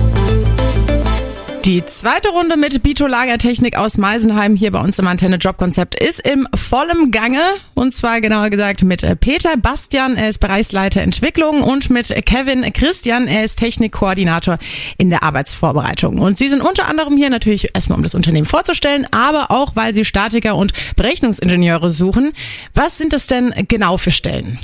Die 1.64 1.82
zweite 1.86 2.28
Runde 2.28 2.58
mit 2.58 2.82
Bito 2.82 3.06
Lagertechnik 3.06 3.78
aus 3.78 3.96
Meisenheim 3.96 4.54
hier 4.54 4.70
bei 4.70 4.80
uns 4.80 4.98
im 4.98 5.06
Antenne 5.06 5.36
Jobkonzept 5.36 5.94
ist 5.94 6.20
im 6.20 6.46
vollen 6.54 7.10
Gange 7.10 7.40
und 7.72 7.94
zwar 7.94 8.20
genauer 8.20 8.50
gesagt 8.50 8.82
mit 8.82 9.00
Peter 9.20 9.56
Bastian, 9.56 10.14
er 10.14 10.28
ist 10.28 10.40
Bereichsleiter 10.40 11.00
Entwicklung 11.00 11.62
und 11.62 11.88
mit 11.88 12.08
Kevin 12.26 12.70
Christian, 12.74 13.28
er 13.28 13.44
ist 13.44 13.58
Technikkoordinator 13.58 14.58
in 14.98 15.08
der 15.08 15.22
Arbeitsvorbereitung. 15.22 16.18
Und 16.18 16.36
sie 16.36 16.48
sind 16.48 16.60
unter 16.60 16.86
anderem 16.86 17.16
hier 17.16 17.30
natürlich 17.30 17.74
erstmal 17.74 17.96
um 17.96 18.02
das 18.02 18.14
Unternehmen 18.14 18.46
vorzustellen, 18.46 19.06
aber 19.10 19.50
auch 19.50 19.74
weil 19.74 19.94
sie 19.94 20.04
Statiker 20.04 20.56
und 20.56 20.74
Berechnungsingenieure 20.96 21.90
suchen. 21.90 22.34
Was 22.74 22.98
sind 22.98 23.14
das 23.14 23.26
denn 23.26 23.54
genau 23.68 23.96
für 23.96 24.12
Stellen? 24.12 24.58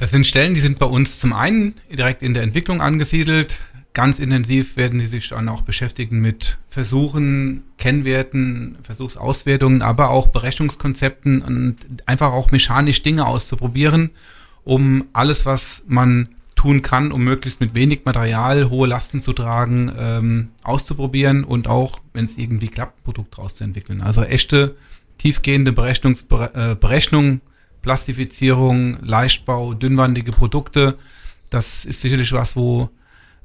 Das 0.00 0.12
sind 0.12 0.26
Stellen, 0.26 0.54
die 0.54 0.60
sind 0.60 0.78
bei 0.78 0.86
uns 0.86 1.18
zum 1.18 1.34
einen 1.34 1.74
direkt 1.90 2.22
in 2.22 2.32
der 2.32 2.42
Entwicklung 2.42 2.80
angesiedelt. 2.80 3.58
Ganz 3.92 4.20
intensiv 4.20 4.76
werden 4.76 5.00
die 5.00 5.06
sich 5.06 5.30
dann 5.30 5.48
auch 5.48 5.62
beschäftigen 5.62 6.20
mit 6.20 6.58
Versuchen, 6.68 7.64
Kennwerten, 7.76 8.78
Versuchsauswertungen, 8.84 9.82
aber 9.82 10.10
auch 10.10 10.28
Berechnungskonzepten 10.28 11.42
und 11.42 11.76
einfach 12.06 12.32
auch 12.32 12.52
mechanisch 12.52 13.02
Dinge 13.02 13.26
auszuprobieren, 13.26 14.10
um 14.64 15.06
alles, 15.12 15.44
was 15.44 15.82
man 15.88 16.28
tun 16.54 16.82
kann, 16.82 17.10
um 17.10 17.24
möglichst 17.24 17.60
mit 17.60 17.74
wenig 17.74 18.04
Material 18.04 18.70
hohe 18.70 18.86
Lasten 18.86 19.22
zu 19.22 19.32
tragen, 19.32 19.90
ähm, 19.98 20.48
auszuprobieren 20.62 21.42
und 21.42 21.66
auch, 21.66 22.00
wenn 22.12 22.26
es 22.26 22.38
irgendwie 22.38 22.68
klappt, 22.68 23.00
ein 23.00 23.04
Produkt 23.04 23.38
rauszuentwickeln. 23.38 24.02
Also 24.02 24.22
echte, 24.22 24.76
tiefgehende 25.18 25.72
Berechnungs 25.72 26.26
äh, 26.30 26.76
Berechnung, 26.76 27.40
Plastifizierung, 27.82 28.98
Leichtbau, 29.02 29.74
dünnwandige 29.74 30.32
Produkte, 30.32 30.98
das 31.48 31.84
ist 31.84 32.02
sicherlich 32.02 32.32
was, 32.32 32.54
wo 32.54 32.90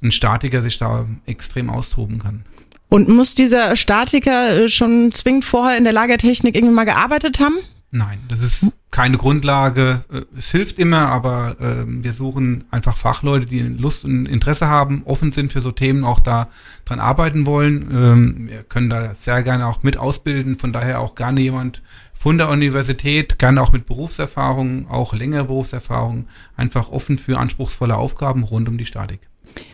ein 0.06 0.12
Statiker 0.12 0.62
sich 0.62 0.78
da 0.78 1.06
extrem 1.26 1.70
austoben 1.70 2.20
kann. 2.20 2.46
Und 2.90 3.10
muss 3.10 3.36
dieser 3.36 3.76
Statiker 3.76 4.64
äh, 4.64 4.70
schon 4.70 5.12
zwingend 5.12 5.46
vorher 5.46 5.78
in 5.78 5.84
der 5.84 5.94
Lagertechnik 5.94 6.56
irgendwie 6.56 6.74
mal 6.74 6.86
gearbeitet 6.86 7.40
haben? 7.40 7.56
Nein, 7.92 8.20
das 8.28 8.42
ist 8.42 8.68
keine 8.92 9.18
Grundlage. 9.18 10.04
Äh, 10.12 10.22
es 10.38 10.52
hilft 10.52 10.80
immer, 10.80 11.10
aber 11.10 11.58
äh, 11.60 11.86
wir 11.88 12.14
suchen 12.14 12.66
einfach 12.72 12.98
Fachleute, 12.98 13.46
die 13.46 13.62
Lust 13.62 14.06
und 14.06 14.26
Interesse 14.26 14.68
haben, 14.68 15.04
offen 15.06 15.32
sind 15.32 15.52
für 15.52 15.62
so 15.62 15.72
Themen, 15.72 16.04
auch 16.04 16.20
da 16.20 16.50
dran 16.86 17.00
arbeiten 17.00 17.46
wollen. 17.46 17.90
Ähm, 17.92 18.48
wir 18.50 18.64
können 18.64 18.90
da 18.90 19.16
sehr 19.16 19.44
gerne 19.44 19.68
auch 19.68 19.82
mit 19.82 19.98
ausbilden, 19.98 20.60
von 20.60 20.72
daher 20.72 21.00
auch 21.00 21.16
gerne 21.16 21.42
jemand 21.42 21.82
von 22.14 22.38
der 22.38 22.50
Universität, 22.50 23.40
gerne 23.40 23.62
auch 23.62 23.72
mit 23.72 23.86
Berufserfahrung, 23.86 24.90
auch 24.90 25.14
längere 25.14 25.46
Berufserfahrung, 25.46 26.28
einfach 26.56 26.90
offen 26.90 27.18
für 27.18 27.38
anspruchsvolle 27.38 27.96
Aufgaben 27.96 28.44
rund 28.44 28.68
um 28.68 28.78
die 28.78 28.86
Statik. 28.86 29.22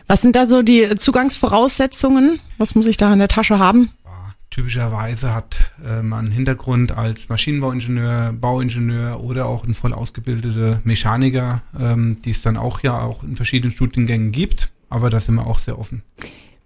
Was 0.06 0.22
sind 0.22 0.36
da 0.36 0.46
so 0.46 0.62
die 0.62 0.96
Zugangsvoraussetzungen? 0.96 2.40
Was 2.58 2.74
muss 2.74 2.86
ich 2.86 2.96
da 2.96 3.12
in 3.12 3.18
der 3.18 3.28
Tasche 3.28 3.58
haben? 3.58 3.90
Typischerweise 4.52 5.34
hat 5.34 5.72
äh, 5.82 6.02
man 6.02 6.26
einen 6.26 6.32
Hintergrund 6.32 6.92
als 6.92 7.30
Maschinenbauingenieur, 7.30 8.34
Bauingenieur 8.34 9.18
oder 9.24 9.46
auch 9.46 9.64
ein 9.64 9.72
voll 9.72 9.94
ausgebildeter 9.94 10.82
Mechaniker, 10.84 11.62
ähm, 11.80 12.18
die 12.22 12.32
es 12.32 12.42
dann 12.42 12.58
auch 12.58 12.82
ja 12.82 13.00
auch 13.00 13.22
in 13.22 13.34
verschiedenen 13.34 13.72
Studiengängen 13.72 14.30
gibt. 14.30 14.70
Aber 14.90 15.08
da 15.08 15.20
sind 15.20 15.36
wir 15.36 15.46
auch 15.46 15.58
sehr 15.58 15.78
offen. 15.78 16.02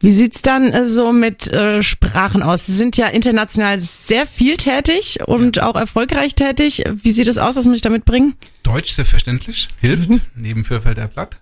Wie 0.00 0.11
sieht's 0.11 0.42
dann 0.42 0.73
äh, 0.73 0.85
so 0.88 1.12
mit 1.12 1.46
äh, 1.46 1.80
Sprachen 1.80 2.42
aus? 2.42 2.66
Sie 2.66 2.73
sind 2.73 2.96
ja 2.96 3.06
international 3.06 3.78
sehr 3.78 4.26
viel 4.26 4.56
tätig 4.56 5.20
und 5.25 5.58
ja. 5.58 5.68
auch 5.68 5.76
erfolgreich 5.76 6.35
tätig. 6.35 6.82
Wie 7.04 7.12
sieht 7.12 7.28
es 7.28 7.38
aus? 7.38 7.54
Was 7.54 7.66
muss 7.66 7.76
ich 7.76 7.82
damit 7.82 8.04
bringen? 8.04 8.35
Deutsch 8.64 8.90
selbstverständlich, 8.94 9.68
hilft, 9.80 10.11
mhm. 10.11 10.23
neben 10.35 10.64
Fürfelder 10.64 11.06
Blatt 11.06 11.38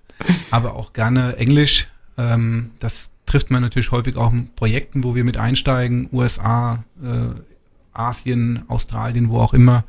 aber 0.51 0.75
auch 0.75 0.93
gerne 0.93 1.37
Englisch. 1.37 1.89
Ähm, 2.17 2.71
das 2.79 3.11
trifft 3.27 3.51
man 3.51 3.63
natürlich 3.63 3.91
häufig 3.91 4.17
auch 4.17 4.33
in 4.33 4.49
Projekten, 4.55 5.05
wo 5.05 5.15
wir 5.15 5.25
mit 5.25 5.37
einsteigen, 5.37 6.09
USA, 6.13 6.85
äh, 7.03 7.41
Asien, 7.93 8.65
Australien, 8.69 9.31
wo 9.31 9.39
auch 9.39 9.55
immer. 9.55 9.85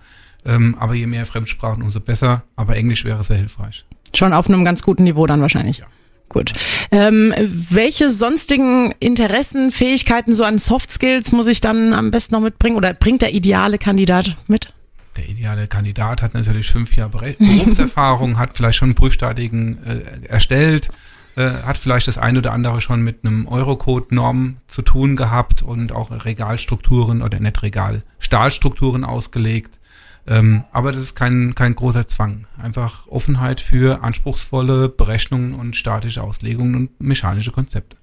Ähm, 0.45 0.75
aber 0.79 0.93
je 0.93 1.07
mehr 1.07 1.25
Fremdsprachen, 1.25 1.81
umso 1.81 1.99
besser. 1.99 2.43
Aber 2.55 2.75
Englisch 2.75 3.03
wäre 3.03 3.23
sehr 3.23 3.37
hilfreich. 3.37 3.85
Schon 4.13 4.33
auf 4.33 4.47
einem 4.47 4.63
ganz 4.63 4.83
guten 4.83 5.03
Niveau 5.03 5.25
dann 5.25 5.41
wahrscheinlich. 5.41 5.79
Ja. 5.79 5.87
Gut. 6.29 6.53
Ähm, 6.91 7.33
welche 7.37 8.09
sonstigen 8.09 8.93
Interessen, 8.99 9.71
Fähigkeiten 9.71 10.33
so 10.33 10.43
an 10.43 10.57
Soft 10.57 10.91
Skills 10.91 11.31
muss 11.31 11.47
ich 11.47 11.61
dann 11.61 11.93
am 11.93 12.11
besten 12.11 12.33
noch 12.33 12.41
mitbringen 12.41 12.75
oder 12.75 12.93
bringt 12.93 13.21
der 13.21 13.33
ideale 13.33 13.77
Kandidat 13.77 14.35
mit? 14.47 14.73
Der 15.17 15.29
ideale 15.29 15.67
Kandidat 15.67 16.21
hat 16.21 16.33
natürlich 16.33 16.71
fünf 16.71 16.95
Jahre 16.95 17.33
Berufserfahrung, 17.33 18.37
hat 18.37 18.55
vielleicht 18.55 18.77
schon 18.77 18.95
Prüfstatiken 18.95 19.83
äh, 19.85 20.27
erstellt, 20.27 20.89
äh, 21.35 21.49
hat 21.63 21.77
vielleicht 21.77 22.07
das 22.07 22.17
ein 22.17 22.37
oder 22.37 22.53
andere 22.53 22.81
schon 22.81 23.01
mit 23.01 23.23
einem 23.23 23.47
Eurocode-Norm 23.47 24.57
zu 24.67 24.81
tun 24.81 25.15
gehabt 25.15 25.61
und 25.61 25.91
auch 25.91 26.11
Regalstrukturen 26.11 27.21
oder 27.21 27.39
nicht 27.39 27.61
Regal, 27.63 28.03
Stahlstrukturen 28.19 29.03
ausgelegt. 29.03 29.79
Ähm, 30.27 30.63
aber 30.71 30.91
das 30.91 31.01
ist 31.01 31.15
kein, 31.15 31.53
kein 31.53 31.75
großer 31.75 32.07
Zwang. 32.07 32.47
Einfach 32.57 33.07
Offenheit 33.07 33.61
für 33.61 34.03
anspruchsvolle 34.03 34.89
Berechnungen 34.89 35.53
und 35.53 35.75
statische 35.75 36.23
Auslegungen 36.23 36.75
und 36.75 37.01
mechanische 37.01 37.51
Konzepte. 37.51 37.97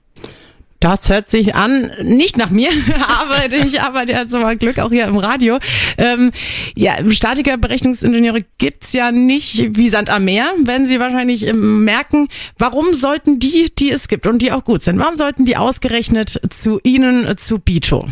Das 0.82 1.08
hört 1.08 1.30
sich 1.30 1.54
an, 1.54 1.92
nicht 2.02 2.36
nach 2.36 2.50
mir, 2.50 2.70
aber 3.20 3.54
ich 3.54 3.80
arbeite 3.80 4.10
ja 4.10 4.26
zum 4.26 4.42
Glück 4.58 4.80
auch 4.80 4.90
hier 4.90 5.04
im 5.04 5.16
Radio. 5.16 5.60
Ähm, 5.96 6.32
ja, 6.74 6.94
Statiker, 7.08 7.56
Berechnungsingenieure 7.56 8.40
gibt's 8.58 8.92
ja 8.92 9.12
nicht 9.12 9.76
wie 9.76 9.88
Sand 9.88 10.10
am 10.10 10.24
Meer, 10.24 10.52
werden 10.58 10.88
Sie 10.88 10.98
wahrscheinlich 10.98 11.46
ähm, 11.46 11.84
merken. 11.84 12.26
Warum 12.58 12.94
sollten 12.94 13.38
die, 13.38 13.70
die 13.78 13.92
es 13.92 14.08
gibt 14.08 14.26
und 14.26 14.42
die 14.42 14.50
auch 14.50 14.64
gut 14.64 14.82
sind, 14.82 14.98
warum 14.98 15.14
sollten 15.14 15.44
die 15.44 15.56
ausgerechnet 15.56 16.40
zu 16.50 16.80
Ihnen, 16.82 17.38
zu 17.38 17.60
Bito? 17.60 18.08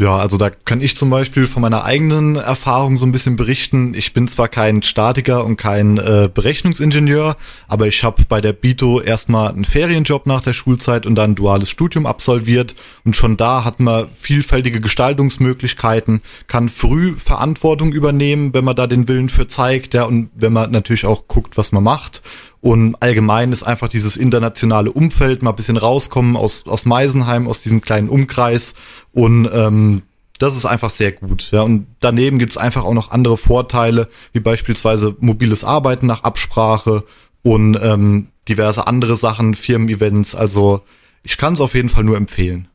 Ja, 0.00 0.16
also 0.16 0.38
da 0.38 0.48
kann 0.48 0.80
ich 0.80 0.96
zum 0.96 1.10
Beispiel 1.10 1.46
von 1.46 1.60
meiner 1.60 1.84
eigenen 1.84 2.36
Erfahrung 2.36 2.96
so 2.96 3.04
ein 3.04 3.12
bisschen 3.12 3.36
berichten. 3.36 3.92
Ich 3.92 4.14
bin 4.14 4.28
zwar 4.28 4.48
kein 4.48 4.82
Statiker 4.82 5.44
und 5.44 5.58
kein 5.58 5.98
äh, 5.98 6.30
Berechnungsingenieur, 6.32 7.36
aber 7.68 7.86
ich 7.86 8.02
habe 8.02 8.24
bei 8.26 8.40
der 8.40 8.54
Bito 8.54 9.02
erstmal 9.02 9.50
einen 9.50 9.66
Ferienjob 9.66 10.24
nach 10.24 10.40
der 10.40 10.54
Schulzeit 10.54 11.04
und 11.04 11.16
dann 11.16 11.32
ein 11.32 11.34
duales 11.34 11.68
Studium 11.68 12.06
absolviert. 12.06 12.76
Und 13.04 13.14
schon 13.14 13.36
da 13.36 13.62
hat 13.66 13.78
man 13.78 14.08
vielfältige 14.18 14.80
Gestaltungsmöglichkeiten, 14.80 16.22
kann 16.46 16.70
früh 16.70 17.18
Verantwortung 17.18 17.92
übernehmen, 17.92 18.54
wenn 18.54 18.64
man 18.64 18.76
da 18.76 18.86
den 18.86 19.06
Willen 19.06 19.28
für 19.28 19.48
zeigt, 19.48 19.92
ja, 19.92 20.04
und 20.04 20.30
wenn 20.34 20.54
man 20.54 20.70
natürlich 20.70 21.04
auch 21.04 21.28
guckt, 21.28 21.58
was 21.58 21.72
man 21.72 21.84
macht. 21.84 22.22
Und 22.60 22.96
allgemein 23.00 23.52
ist 23.52 23.62
einfach 23.62 23.88
dieses 23.88 24.16
internationale 24.16 24.92
Umfeld, 24.92 25.42
mal 25.42 25.50
ein 25.50 25.56
bisschen 25.56 25.78
rauskommen 25.78 26.36
aus, 26.36 26.66
aus 26.66 26.84
Meisenheim, 26.84 27.48
aus 27.48 27.62
diesem 27.62 27.80
kleinen 27.80 28.08
Umkreis. 28.08 28.74
Und 29.12 29.48
ähm, 29.52 30.02
das 30.38 30.56
ist 30.56 30.66
einfach 30.66 30.90
sehr 30.90 31.12
gut. 31.12 31.50
Ja. 31.52 31.62
Und 31.62 31.86
daneben 32.00 32.38
gibt's 32.38 32.56
einfach 32.56 32.84
auch 32.84 32.94
noch 32.94 33.10
andere 33.10 33.38
Vorteile, 33.38 34.08
wie 34.32 34.40
beispielsweise 34.40 35.16
mobiles 35.20 35.64
Arbeiten 35.64 36.06
nach 36.06 36.24
Absprache 36.24 37.04
und 37.42 37.78
ähm, 37.82 38.28
diverse 38.48 38.86
andere 38.86 39.16
Sachen, 39.16 39.54
Firmen-Events. 39.54 40.34
Also 40.34 40.82
ich 41.22 41.36
kann 41.38 41.54
es 41.54 41.60
auf 41.60 41.74
jeden 41.74 41.88
Fall 41.88 42.04
nur 42.04 42.16
empfehlen. 42.16 42.68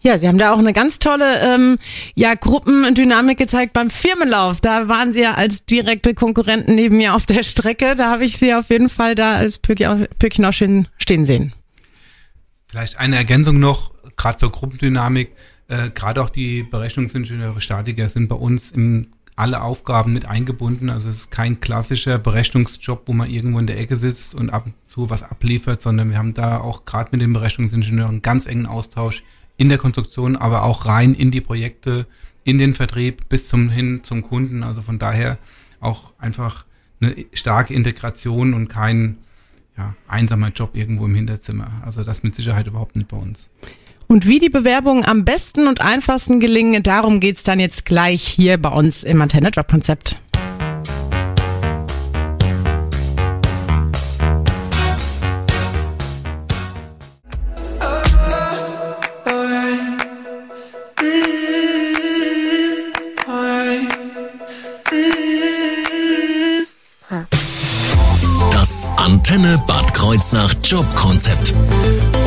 Ja, 0.00 0.18
Sie 0.18 0.26
haben 0.26 0.38
da 0.38 0.52
auch 0.52 0.58
eine 0.58 0.72
ganz 0.72 0.98
tolle 0.98 1.40
ähm, 1.40 1.78
ja, 2.14 2.34
Gruppendynamik 2.34 3.38
gezeigt 3.38 3.72
beim 3.72 3.88
Firmenlauf. 3.88 4.60
Da 4.60 4.88
waren 4.88 5.12
Sie 5.12 5.20
ja 5.20 5.34
als 5.34 5.64
direkte 5.64 6.14
Konkurrenten 6.14 6.74
neben 6.74 6.96
mir 6.96 7.14
auf 7.14 7.26
der 7.26 7.42
Strecke. 7.42 7.94
Da 7.94 8.10
habe 8.10 8.24
ich 8.24 8.36
Sie 8.38 8.52
auf 8.54 8.70
jeden 8.70 8.88
Fall 8.88 9.14
da 9.14 9.34
als 9.36 9.58
Pöckchen 9.58 10.44
auch 10.44 10.52
schön 10.52 10.88
stehen 10.98 11.24
sehen. 11.24 11.52
Vielleicht 12.66 12.98
eine 12.98 13.16
Ergänzung 13.16 13.60
noch, 13.60 13.92
gerade 14.16 14.38
zur 14.38 14.50
Gruppendynamik. 14.50 15.32
Äh, 15.68 15.90
gerade 15.90 16.22
auch 16.22 16.30
die 16.30 16.64
Berechnungsingenieure, 16.64 17.60
Statiker 17.60 18.08
sind 18.08 18.28
bei 18.28 18.36
uns 18.36 18.72
in 18.72 19.12
alle 19.36 19.62
Aufgaben 19.62 20.12
mit 20.12 20.26
eingebunden. 20.26 20.90
Also 20.90 21.08
es 21.08 21.16
ist 21.16 21.30
kein 21.30 21.60
klassischer 21.60 22.18
Berechnungsjob, 22.18 23.02
wo 23.06 23.12
man 23.12 23.30
irgendwo 23.30 23.58
in 23.58 23.66
der 23.66 23.78
Ecke 23.78 23.96
sitzt 23.96 24.34
und 24.34 24.50
ab 24.50 24.66
und 24.66 24.74
zu 24.84 25.10
was 25.10 25.22
abliefert, 25.22 25.80
sondern 25.80 26.10
wir 26.10 26.18
haben 26.18 26.34
da 26.34 26.60
auch 26.60 26.84
gerade 26.84 27.10
mit 27.12 27.20
den 27.20 27.32
Berechnungsingenieuren 27.32 28.22
ganz 28.22 28.46
engen 28.46 28.66
Austausch 28.66 29.22
in 29.56 29.68
der 29.68 29.78
Konstruktion, 29.78 30.36
aber 30.36 30.64
auch 30.64 30.86
rein 30.86 31.14
in 31.14 31.30
die 31.30 31.40
Projekte, 31.40 32.06
in 32.44 32.58
den 32.58 32.74
Vertrieb 32.74 33.28
bis 33.28 33.48
zum 33.48 33.70
hin 33.70 34.00
zum 34.02 34.22
Kunden. 34.22 34.62
Also 34.62 34.82
von 34.82 34.98
daher 34.98 35.38
auch 35.80 36.12
einfach 36.18 36.64
eine 37.00 37.14
starke 37.32 37.74
Integration 37.74 38.54
und 38.54 38.68
kein 38.68 39.18
ja, 39.76 39.94
einsamer 40.08 40.48
Job 40.48 40.76
irgendwo 40.76 41.06
im 41.06 41.14
Hinterzimmer. 41.14 41.82
Also 41.84 42.04
das 42.04 42.22
mit 42.22 42.34
Sicherheit 42.34 42.66
überhaupt 42.66 42.96
nicht 42.96 43.08
bei 43.08 43.16
uns. 43.16 43.50
Und 44.06 44.26
wie 44.26 44.38
die 44.38 44.50
Bewerbungen 44.50 45.04
am 45.04 45.24
besten 45.24 45.66
und 45.68 45.80
einfachsten 45.80 46.38
gelingen, 46.38 46.82
darum 46.82 47.18
geht's 47.20 47.42
dann 47.42 47.58
jetzt 47.58 47.86
gleich 47.86 48.22
hier 48.22 48.58
bei 48.58 48.68
uns 48.68 49.04
im 49.04 49.22
Antenne 49.22 49.48
Job 49.48 49.68
Konzept. 49.68 50.21
Kreuznach 70.12 70.54
Jobkonzept. 70.62 71.54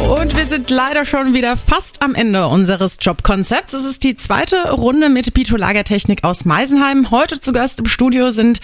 Und 0.06 0.38
wir 0.38 0.46
sind 0.46 0.70
leider 0.70 1.04
schon 1.04 1.34
wieder 1.34 1.58
fast 1.58 2.04
am 2.04 2.14
Ende 2.14 2.48
unseres 2.48 2.98
Jobkonzepts. 3.02 3.74
Es 3.74 3.86
ist 3.86 4.04
die 4.04 4.16
zweite 4.16 4.72
Runde 4.72 5.10
mit 5.10 5.34
Bito 5.34 5.58
Lagertechnik 5.58 6.24
aus 6.24 6.46
Meisenheim. 6.46 7.10
Heute 7.10 7.40
zu 7.40 7.52
Gast 7.52 7.80
im 7.80 7.88
Studio 7.88 8.30
sind 8.30 8.60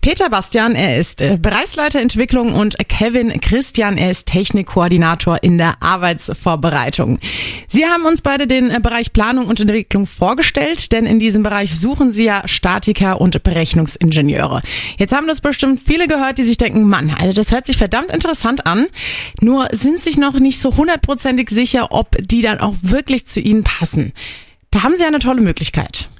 Peter 0.00 0.30
Bastian, 0.30 0.76
er 0.76 0.96
ist 0.96 1.20
äh, 1.20 1.36
Bereichsleiter 1.40 2.00
Entwicklung 2.00 2.54
und 2.54 2.76
Kevin 2.88 3.40
Christian, 3.40 3.98
er 3.98 4.12
ist 4.12 4.26
Technikkoordinator 4.26 5.42
in 5.42 5.58
der 5.58 5.82
Arbeitsvorbereitung. 5.82 7.18
Sie 7.66 7.86
haben 7.86 8.04
uns 8.04 8.22
beide 8.22 8.46
den 8.46 8.70
äh, 8.70 8.78
Bereich 8.80 9.12
Planung 9.12 9.46
und 9.46 9.58
Entwicklung 9.58 10.06
vorgestellt, 10.06 10.92
denn 10.92 11.06
in 11.06 11.18
diesem 11.18 11.42
Bereich 11.42 11.76
suchen 11.76 12.12
Sie 12.12 12.24
ja 12.24 12.46
Statiker 12.46 13.20
und 13.20 13.42
Berechnungsingenieure. 13.42 14.62
Jetzt 14.96 15.12
haben 15.12 15.26
das 15.26 15.40
bestimmt 15.40 15.80
viele 15.84 16.06
gehört, 16.06 16.38
die 16.38 16.44
sich 16.44 16.56
denken, 16.56 16.88
Mann, 16.88 17.12
also 17.18 17.32
das 17.32 17.50
hört 17.50 17.66
sich 17.66 17.78
verdammt 17.78 18.12
interessant 18.12 18.66
an, 18.66 18.86
nur 19.40 19.68
sind 19.72 20.04
sich 20.04 20.18
noch 20.18 20.38
nicht 20.38 20.60
so 20.60 20.76
hundertprozentig 20.84 21.48
sicher, 21.48 21.92
ob 21.92 22.14
die 22.20 22.42
dann 22.42 22.60
auch 22.60 22.74
wirklich 22.82 23.26
zu 23.26 23.40
ihnen 23.40 23.64
passen. 23.64 24.12
Da 24.70 24.82
haben 24.82 24.94
Sie 24.96 25.04
eine 25.04 25.18
tolle 25.18 25.40
Möglichkeit. 25.40 26.10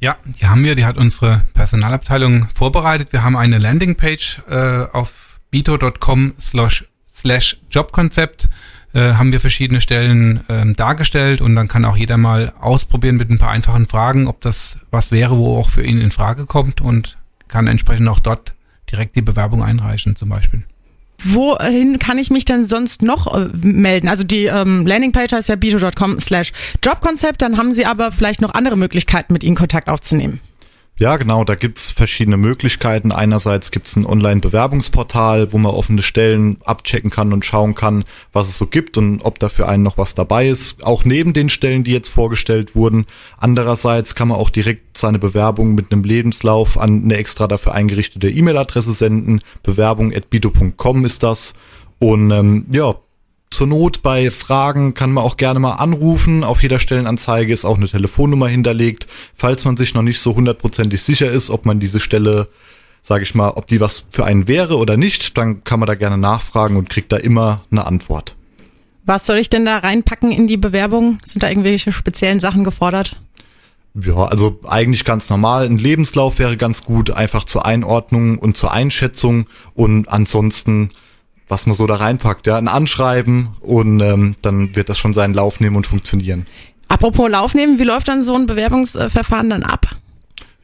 Ja, 0.00 0.16
die 0.24 0.46
haben 0.46 0.64
wir, 0.64 0.74
die 0.74 0.84
hat 0.84 0.96
unsere 0.96 1.46
Personalabteilung 1.54 2.48
vorbereitet. 2.52 3.12
Wir 3.12 3.22
haben 3.22 3.36
eine 3.36 3.58
Landingpage 3.58 4.40
äh, 4.48 4.86
auf 4.92 5.38
bito.com 5.52 6.34
slash 6.38 7.56
Jobkonzept 7.70 8.48
äh, 8.94 9.14
haben 9.14 9.30
wir 9.32 9.40
verschiedene 9.40 9.80
Stellen 9.80 10.40
ähm, 10.48 10.74
dargestellt 10.74 11.40
und 11.40 11.54
dann 11.54 11.68
kann 11.68 11.84
auch 11.84 11.96
jeder 11.96 12.16
mal 12.16 12.52
ausprobieren 12.60 13.16
mit 13.16 13.30
ein 13.30 13.38
paar 13.38 13.50
einfachen 13.50 13.86
Fragen, 13.86 14.26
ob 14.26 14.40
das 14.40 14.78
was 14.90 15.12
wäre, 15.12 15.36
wo 15.36 15.58
auch 15.58 15.70
für 15.70 15.84
ihn 15.84 16.00
in 16.00 16.10
Frage 16.10 16.46
kommt 16.46 16.80
und 16.80 17.16
kann 17.46 17.68
entsprechend 17.68 18.08
auch 18.08 18.18
dort 18.18 18.54
direkt 18.90 19.14
die 19.14 19.22
Bewerbung 19.22 19.62
einreichen 19.62 20.16
zum 20.16 20.30
Beispiel. 20.30 20.64
Wohin 21.24 21.98
kann 21.98 22.18
ich 22.18 22.30
mich 22.30 22.44
denn 22.44 22.64
sonst 22.64 23.02
noch 23.02 23.34
äh, 23.34 23.48
melden? 23.54 24.08
Also 24.08 24.24
die 24.24 24.44
ähm, 24.44 24.86
Landingpage 24.86 25.32
heißt 25.32 25.48
ja 25.48 25.56
bijo.com 25.56 26.20
slash 26.20 26.52
Jobkonzept, 26.84 27.42
dann 27.42 27.56
haben 27.56 27.72
Sie 27.74 27.86
aber 27.86 28.12
vielleicht 28.12 28.40
noch 28.40 28.54
andere 28.54 28.76
Möglichkeiten, 28.76 29.32
mit 29.32 29.42
Ihnen 29.42 29.56
Kontakt 29.56 29.88
aufzunehmen. 29.88 30.40
Ja, 30.98 31.16
genau, 31.16 31.44
da 31.44 31.54
gibt's 31.54 31.90
verschiedene 31.90 32.36
Möglichkeiten. 32.36 33.12
Einerseits 33.12 33.70
gibt's 33.70 33.94
ein 33.94 34.04
Online-Bewerbungsportal, 34.04 35.52
wo 35.52 35.58
man 35.58 35.72
offene 35.72 36.02
Stellen 36.02 36.58
abchecken 36.64 37.10
kann 37.10 37.32
und 37.32 37.44
schauen 37.44 37.76
kann, 37.76 38.04
was 38.32 38.48
es 38.48 38.58
so 38.58 38.66
gibt 38.66 38.98
und 38.98 39.24
ob 39.24 39.38
da 39.38 39.48
für 39.48 39.68
einen 39.68 39.84
noch 39.84 39.96
was 39.96 40.16
dabei 40.16 40.48
ist. 40.48 40.84
Auch 40.84 41.04
neben 41.04 41.34
den 41.34 41.50
Stellen, 41.50 41.84
die 41.84 41.92
jetzt 41.92 42.08
vorgestellt 42.08 42.74
wurden. 42.74 43.06
Andererseits 43.36 44.16
kann 44.16 44.26
man 44.26 44.38
auch 44.38 44.50
direkt 44.50 44.98
seine 44.98 45.20
Bewerbung 45.20 45.76
mit 45.76 45.92
einem 45.92 46.02
Lebenslauf 46.02 46.76
an 46.76 47.04
eine 47.04 47.16
extra 47.16 47.46
dafür 47.46 47.74
eingerichtete 47.74 48.28
E-Mail-Adresse 48.28 48.92
senden. 48.92 49.42
Bewerbung.bido.com 49.62 51.04
ist 51.04 51.22
das. 51.22 51.54
Und 52.00 52.32
ähm, 52.32 52.66
ja, 52.72 52.96
zur 53.58 53.66
Not 53.66 54.02
bei 54.02 54.30
Fragen 54.30 54.94
kann 54.94 55.10
man 55.10 55.24
auch 55.24 55.36
gerne 55.36 55.58
mal 55.58 55.72
anrufen. 55.72 56.44
Auf 56.44 56.62
jeder 56.62 56.78
Stellenanzeige 56.78 57.52
ist 57.52 57.64
auch 57.64 57.76
eine 57.76 57.88
Telefonnummer 57.88 58.46
hinterlegt, 58.46 59.08
falls 59.34 59.64
man 59.64 59.76
sich 59.76 59.94
noch 59.94 60.02
nicht 60.02 60.20
so 60.20 60.36
hundertprozentig 60.36 61.02
sicher 61.02 61.28
ist, 61.28 61.50
ob 61.50 61.66
man 61.66 61.80
diese 61.80 61.98
Stelle, 61.98 62.46
sage 63.02 63.24
ich 63.24 63.34
mal, 63.34 63.48
ob 63.48 63.66
die 63.66 63.80
was 63.80 64.06
für 64.10 64.24
einen 64.24 64.46
wäre 64.46 64.76
oder 64.76 64.96
nicht, 64.96 65.36
dann 65.36 65.64
kann 65.64 65.80
man 65.80 65.88
da 65.88 65.96
gerne 65.96 66.16
nachfragen 66.16 66.76
und 66.76 66.88
kriegt 66.88 67.10
da 67.10 67.16
immer 67.16 67.62
eine 67.72 67.84
Antwort. 67.84 68.36
Was 69.06 69.26
soll 69.26 69.38
ich 69.38 69.50
denn 69.50 69.64
da 69.64 69.78
reinpacken 69.78 70.30
in 70.30 70.46
die 70.46 70.56
Bewerbung? 70.56 71.18
Sind 71.24 71.42
da 71.42 71.48
irgendwelche 71.48 71.90
speziellen 71.90 72.38
Sachen 72.38 72.62
gefordert? 72.62 73.20
Ja, 74.00 74.26
also 74.26 74.60
eigentlich 74.68 75.04
ganz 75.04 75.30
normal. 75.30 75.66
Ein 75.66 75.78
Lebenslauf 75.78 76.38
wäre 76.38 76.56
ganz 76.56 76.84
gut, 76.84 77.10
einfach 77.10 77.42
zur 77.42 77.66
Einordnung 77.66 78.38
und 78.38 78.56
zur 78.56 78.70
Einschätzung 78.70 79.48
und 79.74 80.08
ansonsten 80.08 80.90
was 81.48 81.66
man 81.66 81.74
so 81.74 81.86
da 81.86 81.96
reinpackt, 81.96 82.46
ja, 82.46 82.56
ein 82.56 82.68
Anschreiben 82.68 83.48
und 83.60 84.00
ähm, 84.00 84.36
dann 84.42 84.74
wird 84.76 84.88
das 84.88 84.98
schon 84.98 85.14
seinen 85.14 85.34
Lauf 85.34 85.60
nehmen 85.60 85.76
und 85.76 85.86
funktionieren. 85.86 86.46
Apropos 86.88 87.30
Lauf 87.30 87.54
nehmen, 87.54 87.78
wie 87.78 87.84
läuft 87.84 88.08
dann 88.08 88.22
so 88.22 88.34
ein 88.34 88.46
Bewerbungsverfahren 88.46 89.50
dann 89.50 89.62
ab? 89.62 89.86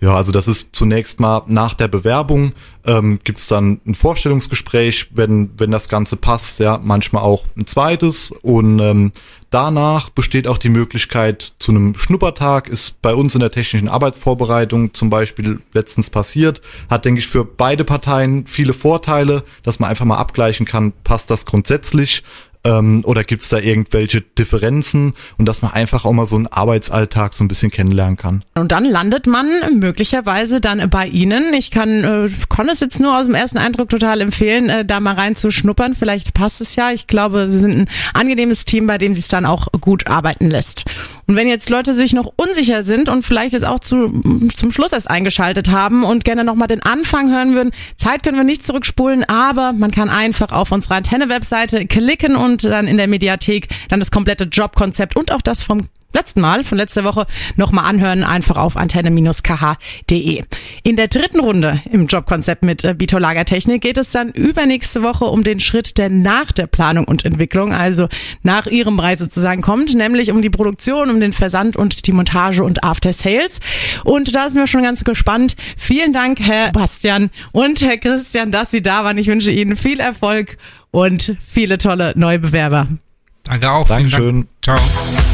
Ja, 0.00 0.16
also 0.16 0.32
das 0.32 0.48
ist 0.48 0.74
zunächst 0.76 1.20
mal 1.20 1.42
nach 1.46 1.74
der 1.74 1.88
Bewerbung 1.88 2.52
ähm, 2.84 3.20
gibt 3.24 3.50
dann 3.50 3.80
ein 3.86 3.94
Vorstellungsgespräch, 3.94 5.08
wenn, 5.14 5.50
wenn 5.56 5.70
das 5.70 5.88
Ganze 5.88 6.16
passt, 6.16 6.60
ja, 6.60 6.78
manchmal 6.82 7.22
auch 7.22 7.46
ein 7.56 7.66
zweites. 7.66 8.30
Und 8.42 8.80
ähm, 8.80 9.12
danach 9.50 10.10
besteht 10.10 10.46
auch 10.46 10.58
die 10.58 10.68
Möglichkeit 10.68 11.54
zu 11.58 11.72
einem 11.72 11.96
Schnuppertag, 11.96 12.68
ist 12.68 13.00
bei 13.00 13.14
uns 13.14 13.34
in 13.34 13.40
der 13.40 13.50
technischen 13.50 13.88
Arbeitsvorbereitung 13.88 14.92
zum 14.92 15.10
Beispiel 15.10 15.60
letztens 15.72 16.10
passiert, 16.10 16.60
hat, 16.90 17.04
denke 17.04 17.20
ich, 17.20 17.26
für 17.26 17.44
beide 17.44 17.84
Parteien 17.84 18.46
viele 18.46 18.74
Vorteile, 18.74 19.44
dass 19.62 19.78
man 19.78 19.90
einfach 19.90 20.04
mal 20.04 20.18
abgleichen 20.18 20.66
kann, 20.66 20.92
passt 21.04 21.30
das 21.30 21.46
grundsätzlich 21.46 22.22
ähm, 22.64 23.02
oder 23.04 23.24
gibt 23.24 23.42
es 23.42 23.48
da 23.50 23.58
irgendwelche 23.58 24.22
Differenzen 24.22 25.14
und 25.38 25.46
dass 25.46 25.62
man 25.62 25.72
einfach 25.72 26.04
auch 26.04 26.12
mal 26.12 26.26
so 26.26 26.36
einen 26.36 26.46
Arbeitsalltag 26.46 27.34
so 27.34 27.44
ein 27.44 27.48
bisschen 27.48 27.70
kennenlernen 27.70 28.16
kann. 28.16 28.42
Und 28.54 28.72
dann 28.72 28.84
landet 28.84 29.26
man 29.26 29.46
möglicherweise 29.78 30.60
dann 30.60 30.88
bei 30.90 31.06
Ihnen. 31.06 31.52
Ich 31.54 31.70
kann, 31.70 32.04
äh, 32.04 32.28
kann 32.48 32.68
es 32.68 32.80
jetzt 32.80 33.00
nur 33.00 33.18
aus 33.18 33.26
dem 33.26 33.34
ersten 33.34 33.58
Eindruck 33.58 33.90
total 33.90 34.20
empfehlen, 34.20 34.70
äh, 34.70 34.84
da 34.84 35.00
mal 35.00 35.14
reinzuschnuppern. 35.14 35.94
Vielleicht 35.94 36.34
passt 36.34 36.60
es 36.60 36.74
ja. 36.74 36.90
Ich 36.90 37.06
glaube, 37.06 37.50
Sie 37.50 37.58
sind 37.58 37.76
ein 37.76 37.88
angenehmes 38.14 38.64
Team, 38.64 38.86
bei 38.86 38.98
dem 38.98 39.14
sich 39.14 39.28
dann 39.28 39.46
auch 39.46 39.68
gut 39.80 40.06
arbeiten 40.06 40.50
lässt. 40.50 40.84
Und 41.26 41.36
wenn 41.36 41.48
jetzt 41.48 41.70
Leute 41.70 41.94
sich 41.94 42.12
noch 42.12 42.32
unsicher 42.36 42.82
sind 42.82 43.08
und 43.08 43.24
vielleicht 43.24 43.54
jetzt 43.54 43.64
auch 43.64 43.80
zu, 43.80 44.08
zum 44.54 44.72
Schluss 44.72 44.92
erst 44.92 45.10
eingeschaltet 45.10 45.70
haben 45.70 46.04
und 46.04 46.24
gerne 46.24 46.44
nochmal 46.44 46.68
den 46.68 46.82
Anfang 46.82 47.30
hören 47.30 47.54
würden, 47.54 47.72
Zeit 47.96 48.22
können 48.22 48.36
wir 48.36 48.44
nicht 48.44 48.66
zurückspulen, 48.66 49.24
aber 49.24 49.72
man 49.72 49.90
kann 49.90 50.10
einfach 50.10 50.52
auf 50.52 50.72
unsere 50.72 50.94
Antenne-Webseite 50.94 51.86
klicken 51.86 52.36
und 52.36 52.64
dann 52.64 52.86
in 52.86 52.96
der 52.96 53.08
Mediathek 53.08 53.68
dann 53.88 54.00
das 54.00 54.10
komplette 54.10 54.44
Jobkonzept 54.44 55.16
und 55.16 55.32
auch 55.32 55.42
das 55.42 55.62
vom 55.62 55.88
letzten 56.14 56.40
Mal, 56.40 56.64
von 56.64 56.78
letzter 56.78 57.04
Woche, 57.04 57.26
nochmal 57.56 57.84
anhören, 57.86 58.24
einfach 58.24 58.56
auf 58.56 58.76
antenne-kh.de. 58.76 60.42
In 60.82 60.96
der 60.96 61.08
dritten 61.08 61.40
Runde 61.40 61.80
im 61.90 62.06
Jobkonzept 62.06 62.64
mit 62.64 62.84
äh, 62.84 62.94
Bito 62.94 63.18
Lagertechnik 63.18 63.82
geht 63.82 63.98
es 63.98 64.10
dann 64.10 64.30
übernächste 64.30 65.02
Woche 65.02 65.26
um 65.26 65.42
den 65.44 65.60
Schritt, 65.60 65.98
der 65.98 66.08
nach 66.08 66.52
der 66.52 66.66
Planung 66.66 67.04
und 67.04 67.24
Entwicklung, 67.24 67.72
also 67.72 68.08
nach 68.42 68.66
Ihrem 68.66 68.96
Preis 68.96 69.18
sozusagen 69.18 69.62
kommt, 69.62 69.94
nämlich 69.94 70.30
um 70.30 70.40
die 70.40 70.50
Produktion, 70.50 71.10
um 71.10 71.20
den 71.20 71.32
Versand 71.32 71.76
und 71.76 72.06
die 72.06 72.12
Montage 72.12 72.62
und 72.62 72.84
After 72.84 73.12
Sales. 73.12 73.60
Und 74.04 74.34
da 74.34 74.48
sind 74.48 74.60
wir 74.60 74.66
schon 74.66 74.82
ganz 74.82 75.04
gespannt. 75.04 75.56
Vielen 75.76 76.12
Dank, 76.12 76.40
Herr 76.40 76.72
Bastian 76.72 77.30
und 77.52 77.80
Herr 77.82 77.98
Christian, 77.98 78.50
dass 78.50 78.70
Sie 78.70 78.82
da 78.82 79.04
waren. 79.04 79.18
Ich 79.18 79.26
wünsche 79.26 79.50
Ihnen 79.50 79.76
viel 79.76 80.00
Erfolg 80.00 80.56
und 80.90 81.36
viele 81.44 81.78
tolle 81.78 82.12
neue 82.16 82.38
Bewerber. 82.38 82.86
Danke 83.44 83.70
auch. 83.70 83.86
Dankeschön. 83.86 84.48
Dank. 84.62 84.80
Ciao. 84.80 85.33